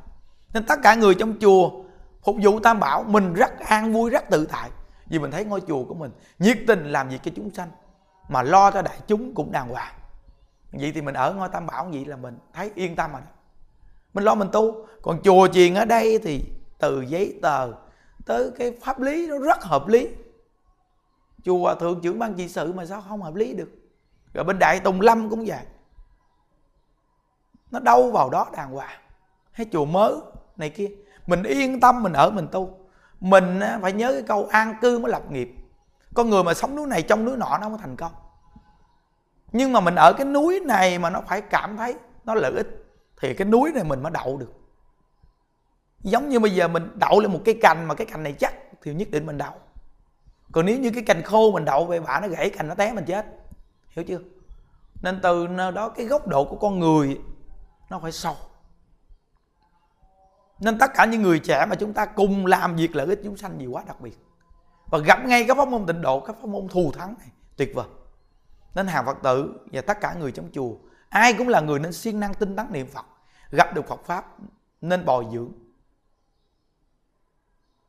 Nên 0.55 0.66
tất 0.66 0.79
cả 0.83 0.94
người 0.94 1.14
trong 1.14 1.35
chùa 1.40 1.70
phục 2.22 2.37
vụ 2.42 2.61
tam 2.61 2.81
bảo, 2.81 3.03
mình 3.03 3.35
rất 3.35 3.59
an 3.59 3.92
vui, 3.92 4.11
rất 4.11 4.31
tự 4.31 4.46
tại. 4.46 4.70
Vì 5.07 5.18
mình 5.18 5.31
thấy 5.31 5.44
ngôi 5.44 5.61
chùa 5.61 5.85
của 5.85 5.94
mình 5.94 6.11
nhiệt 6.38 6.59
tình 6.66 6.92
làm 6.92 7.09
việc 7.09 7.18
cho 7.22 7.31
chúng 7.37 7.50
sanh 7.50 7.68
mà 8.28 8.42
lo 8.42 8.70
cho 8.70 8.82
đại 8.82 8.98
chúng 9.06 9.34
cũng 9.34 9.52
đàng 9.52 9.68
hoàng. 9.68 9.94
Vậy 10.72 10.92
thì 10.94 11.02
mình 11.02 11.14
ở 11.14 11.34
ngôi 11.34 11.48
tam 11.48 11.66
bảo 11.66 11.88
vậy 11.92 12.04
là 12.04 12.16
mình 12.16 12.38
thấy 12.52 12.70
yên 12.74 12.96
tâm 12.96 13.12
rồi 13.12 13.22
mình 14.14 14.24
lo 14.24 14.34
mình 14.34 14.48
tu. 14.52 14.87
Còn 15.02 15.22
chùa 15.22 15.48
chiền 15.48 15.74
ở 15.74 15.84
đây 15.84 16.18
thì 16.22 16.44
từ 16.78 17.02
giấy 17.02 17.38
tờ 17.42 17.72
tới 18.26 18.50
cái 18.58 18.78
pháp 18.82 19.00
lý 19.00 19.26
nó 19.26 19.38
rất 19.38 19.62
hợp 19.62 19.88
lý. 19.88 20.08
Chùa 21.44 21.74
thượng 21.74 22.00
trưởng 22.00 22.18
ban 22.18 22.34
trị 22.34 22.48
sự 22.48 22.72
mà 22.72 22.87
sao 22.87 23.04
không 23.08 23.22
hợp 23.22 23.34
lý 23.34 23.54
được? 23.54 23.70
Rồi 24.34 24.44
bên 24.44 24.58
đại 24.58 24.80
tùng 24.80 25.00
lâm 25.00 25.30
cũng 25.30 25.44
vậy. 25.46 25.64
Nó 27.70 27.80
đâu 27.80 28.10
vào 28.10 28.30
đó 28.30 28.46
đàng 28.56 28.72
hoàng. 28.72 29.00
Hay 29.52 29.66
chùa 29.72 29.84
mới 29.84 30.14
này 30.56 30.70
kia. 30.70 30.88
Mình 31.26 31.42
yên 31.42 31.80
tâm 31.80 32.02
mình 32.02 32.12
ở 32.12 32.30
mình 32.30 32.48
tu. 32.52 32.78
Mình 33.20 33.60
phải 33.82 33.92
nhớ 33.92 34.12
cái 34.12 34.22
câu 34.22 34.46
an 34.50 34.74
cư 34.80 34.98
mới 34.98 35.12
lập 35.12 35.30
nghiệp 35.30 35.54
con 36.14 36.31
người 36.31 36.44
mà 36.44 36.55
sống 36.55 36.77
núi 36.77 36.87
này 36.87 37.03
trong 37.03 37.24
núi 37.24 37.37
nọ 37.37 37.59
nó 37.59 37.61
không 37.61 37.72
có 37.72 37.79
thành 37.79 37.96
công. 37.96 38.12
Nhưng 39.53 39.72
mà 39.72 39.81
mình 39.81 39.94
ở 39.94 40.12
cái 40.12 40.27
núi 40.27 40.61
này 40.61 40.98
mà 40.98 41.11
nó 41.11 41.20
phải 41.29 41.40
cảm 41.40 41.77
thấy 41.77 41.94
nó 42.24 42.35
lợi 42.35 42.53
ích, 42.53 42.68
thì 43.20 43.35
cái 43.35 43.48
núi 43.48 43.72
này 43.72 43.85
mình 43.85 44.03
mới 44.03 44.12
đậu 44.12 44.37
được. 44.37 44.53
Giống 46.00 46.29
như 46.29 46.40
bây 46.40 46.55
giờ 46.55 46.68
mình 46.68 46.90
đậu 46.94 47.20
lên 47.20 47.33
một 47.33 47.40
cái 47.44 47.59
cành 47.62 47.85
mà 47.85 47.94
cái 47.94 48.07
cành 48.07 48.22
này 48.22 48.33
chắc 48.33 48.55
thì 48.83 48.94
nhất 48.94 49.09
định 49.11 49.27
mình 49.27 49.38
đậu. 49.38 49.53
Còn 50.53 50.66
nếu 50.66 50.79
như 50.79 50.90
cái 50.90 51.03
cành 51.03 51.22
khô 51.22 51.53
mình 51.53 51.64
đậu 51.64 51.87
về 51.87 52.00
bả 52.00 52.20
nó 52.20 52.29
gãy 52.29 52.50
cành 52.50 52.68
nó 52.68 52.74
té 52.74 52.92
mình 52.92 53.05
chết. 53.05 53.27
Hiểu 53.88 54.05
chưa? 54.05 54.18
Nên 55.03 55.20
từ 55.22 55.46
đó 55.74 55.88
cái 55.88 56.07
góc 56.07 56.27
độ 56.27 56.44
của 56.44 56.57
con 56.57 56.79
người 56.79 57.20
nó 57.90 57.98
phải 57.98 58.12
sâu. 58.12 58.37
Nên 60.61 60.79
tất 60.79 60.90
cả 60.94 61.05
những 61.05 61.22
người 61.22 61.38
trẻ 61.38 61.66
mà 61.66 61.77
chúng 61.77 61.92
ta 61.92 62.07
cùng 62.07 62.46
làm 62.46 62.77
việc 62.77 62.96
lợi 62.96 63.07
ích 63.07 63.20
chúng 63.24 63.37
sanh 63.37 63.61
gì 63.61 63.66
quá 63.66 63.83
đặc 63.87 64.00
biệt 64.00 64.18
và 64.94 65.00
gặp 65.00 65.24
ngay 65.24 65.44
các 65.48 65.57
pháp 65.57 65.68
môn 65.68 65.87
tịnh 65.87 66.02
độ 66.02 66.20
các 66.20 66.37
pháp 66.40 66.48
môn 66.48 66.68
thù 66.68 66.92
thắng 66.92 67.14
này. 67.18 67.28
Tuyệt 67.57 67.72
vời. 67.74 67.87
Nên 68.74 68.87
hàng 68.87 69.07
phật 69.07 69.16
tử 69.22 69.66
và 69.72 69.80
tất 69.80 70.00
cả 70.00 70.14
người 70.14 70.33
trong 70.33 70.48
chùa, 70.52 70.74
ai 71.09 71.35
cũng 71.38 71.48
là 71.48 71.61
người 71.61 71.78
nên 71.78 71.92
siêng 71.92 72.20
năng 72.20 72.35
tinh 72.35 72.57
tấn 72.57 72.72
niệm 72.72 72.87
phật, 72.87 73.07
gặp 73.50 73.74
được 73.74 73.88
phật 73.88 74.04
pháp, 74.04 74.37
nên 74.80 75.04
bồi 75.04 75.26
dưỡng. 75.33 75.52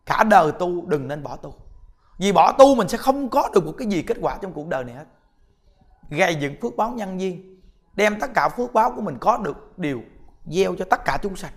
Cả 0.05 0.23
đời 0.23 0.51
tu 0.51 0.85
đừng 0.85 1.07
nên 1.07 1.23
bỏ 1.23 1.35
tu. 1.35 1.55
Vì 2.17 2.31
bỏ 2.31 2.51
tu 2.51 2.75
mình 2.75 2.87
sẽ 2.87 2.97
không 2.97 3.29
có 3.29 3.49
được 3.53 3.65
một 3.65 3.73
cái 3.77 3.87
gì 3.87 4.01
kết 4.01 4.17
quả 4.21 4.37
trong 4.41 4.53
cuộc 4.53 4.67
đời 4.67 4.83
này 4.83 4.95
hết. 4.95 5.05
Gây 6.09 6.35
dựng 6.35 6.55
phước 6.61 6.75
báo 6.75 6.91
nhân 6.91 7.19
duyên, 7.19 7.61
đem 7.95 8.19
tất 8.19 8.31
cả 8.33 8.49
phước 8.49 8.73
báo 8.73 8.91
của 8.95 9.01
mình 9.01 9.17
có 9.21 9.37
được, 9.37 9.77
đều 9.77 10.01
gieo 10.45 10.75
cho 10.75 10.85
tất 10.89 11.05
cả 11.05 11.17
chúng 11.21 11.35
sanh. 11.35 11.53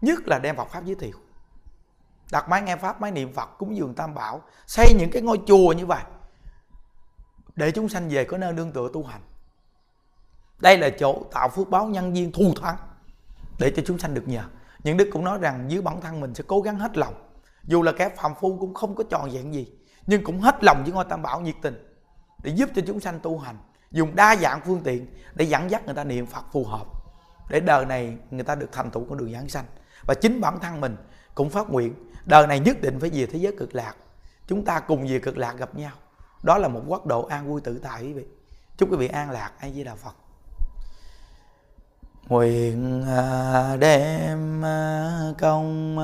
Nhất 0.00 0.18
là 0.26 0.38
đem 0.38 0.56
Phật 0.56 0.68
pháp 0.68 0.84
giới 0.84 0.94
thiệu 0.94 1.16
đặt 2.30 2.48
máy 2.48 2.62
nghe 2.62 2.76
pháp, 2.76 3.00
máy 3.00 3.10
niệm 3.10 3.32
Phật 3.32 3.58
cúng 3.58 3.76
dường 3.76 3.94
tam 3.94 4.14
bảo, 4.14 4.42
xây 4.66 4.94
những 4.98 5.10
cái 5.10 5.22
ngôi 5.22 5.40
chùa 5.46 5.72
như 5.72 5.86
vậy 5.86 6.02
để 7.56 7.70
chúng 7.70 7.88
sanh 7.88 8.08
về 8.08 8.24
có 8.24 8.38
nơi 8.38 8.52
nương 8.52 8.72
tựa 8.72 8.88
tu 8.92 9.04
hành. 9.04 9.20
Đây 10.58 10.78
là 10.78 10.90
chỗ 10.98 11.22
tạo 11.32 11.48
phước 11.48 11.68
báo 11.68 11.86
nhân 11.86 12.16
duyên 12.16 12.32
thù 12.32 12.54
thắng 12.62 12.76
để 13.58 13.72
cho 13.76 13.82
chúng 13.86 13.98
sanh 13.98 14.14
được 14.14 14.28
nhờ. 14.28 14.42
Những 14.84 14.96
đức 14.96 15.08
cũng 15.12 15.24
nói 15.24 15.38
rằng 15.38 15.64
dưới 15.70 15.82
bản 15.82 16.00
thân 16.00 16.20
mình 16.20 16.34
sẽ 16.34 16.44
cố 16.46 16.60
gắng 16.60 16.78
hết 16.78 16.96
lòng. 16.96 17.14
Dù 17.64 17.82
là 17.82 17.92
kẻ 17.92 18.08
phàm 18.08 18.34
phu 18.34 18.58
cũng 18.60 18.74
không 18.74 18.94
có 18.94 19.04
tròn 19.10 19.30
vẹn 19.30 19.54
gì, 19.54 19.72
nhưng 20.06 20.24
cũng 20.24 20.40
hết 20.40 20.64
lòng 20.64 20.82
với 20.82 20.92
ngôi 20.92 21.04
tam 21.04 21.22
bảo 21.22 21.40
nhiệt 21.40 21.54
tình 21.62 21.98
để 22.42 22.50
giúp 22.50 22.70
cho 22.74 22.82
chúng 22.86 23.00
sanh 23.00 23.20
tu 23.20 23.38
hành. 23.38 23.56
Dùng 23.90 24.16
đa 24.16 24.36
dạng 24.36 24.60
phương 24.66 24.80
tiện 24.84 25.06
để 25.34 25.44
dẫn 25.44 25.70
dắt 25.70 25.86
người 25.86 25.94
ta 25.94 26.04
niệm 26.04 26.26
phật 26.26 26.44
phù 26.52 26.64
hợp, 26.64 26.86
để 27.50 27.60
đời 27.60 27.86
này 27.86 28.16
người 28.30 28.44
ta 28.44 28.54
được 28.54 28.72
thành 28.72 28.90
tựu 28.90 29.06
con 29.08 29.18
đường 29.18 29.32
giảng 29.32 29.48
sanh. 29.48 29.64
Và 30.06 30.14
chính 30.14 30.40
bản 30.40 30.58
thân 30.60 30.80
mình 30.80 30.96
cũng 31.34 31.50
phát 31.50 31.70
nguyện 31.70 31.94
đời 32.26 32.46
này 32.46 32.60
nhất 32.60 32.76
định 32.80 33.00
phải 33.00 33.10
về 33.10 33.26
thế 33.26 33.38
giới 33.38 33.56
cực 33.58 33.74
lạc. 33.74 33.94
Chúng 34.46 34.64
ta 34.64 34.80
cùng 34.80 35.06
về 35.06 35.18
cực 35.18 35.38
lạc 35.38 35.52
gặp 35.52 35.74
nhau. 35.74 35.92
Đó 36.42 36.58
là 36.58 36.68
một 36.68 36.82
quốc 36.86 37.06
độ 37.06 37.22
an 37.26 37.48
vui 37.48 37.60
tự 37.60 37.78
tại 37.82 38.02
quý 38.02 38.12
vị. 38.12 38.24
Chúc 38.76 38.90
quý 38.90 38.96
vị 38.96 39.08
an 39.08 39.30
lạc. 39.30 39.50
Ai 39.58 39.72
với 39.72 39.84
đà 39.84 39.94
phật. 39.94 40.14
Nguyện 42.28 43.04
à, 43.06 43.76
đem 43.76 44.64
à, 44.64 45.20
công 45.38 45.98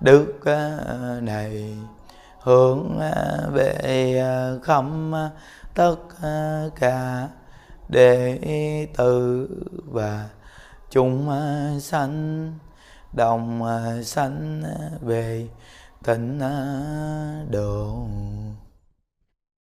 đức 0.00 0.44
à, 0.44 0.78
này 1.20 1.76
hướng 2.40 3.00
về 3.52 4.22
khâm 4.62 5.14
tất 5.74 5.96
cả 6.76 7.28
đệ 7.88 8.38
tử 8.96 9.48
và 9.86 10.28
chúng 10.90 11.30
sanh, 11.80 12.52
đồng 13.12 13.62
sanh 14.04 14.62
về 15.00 15.48
tịnh 16.06 16.40
độ 17.50 18.06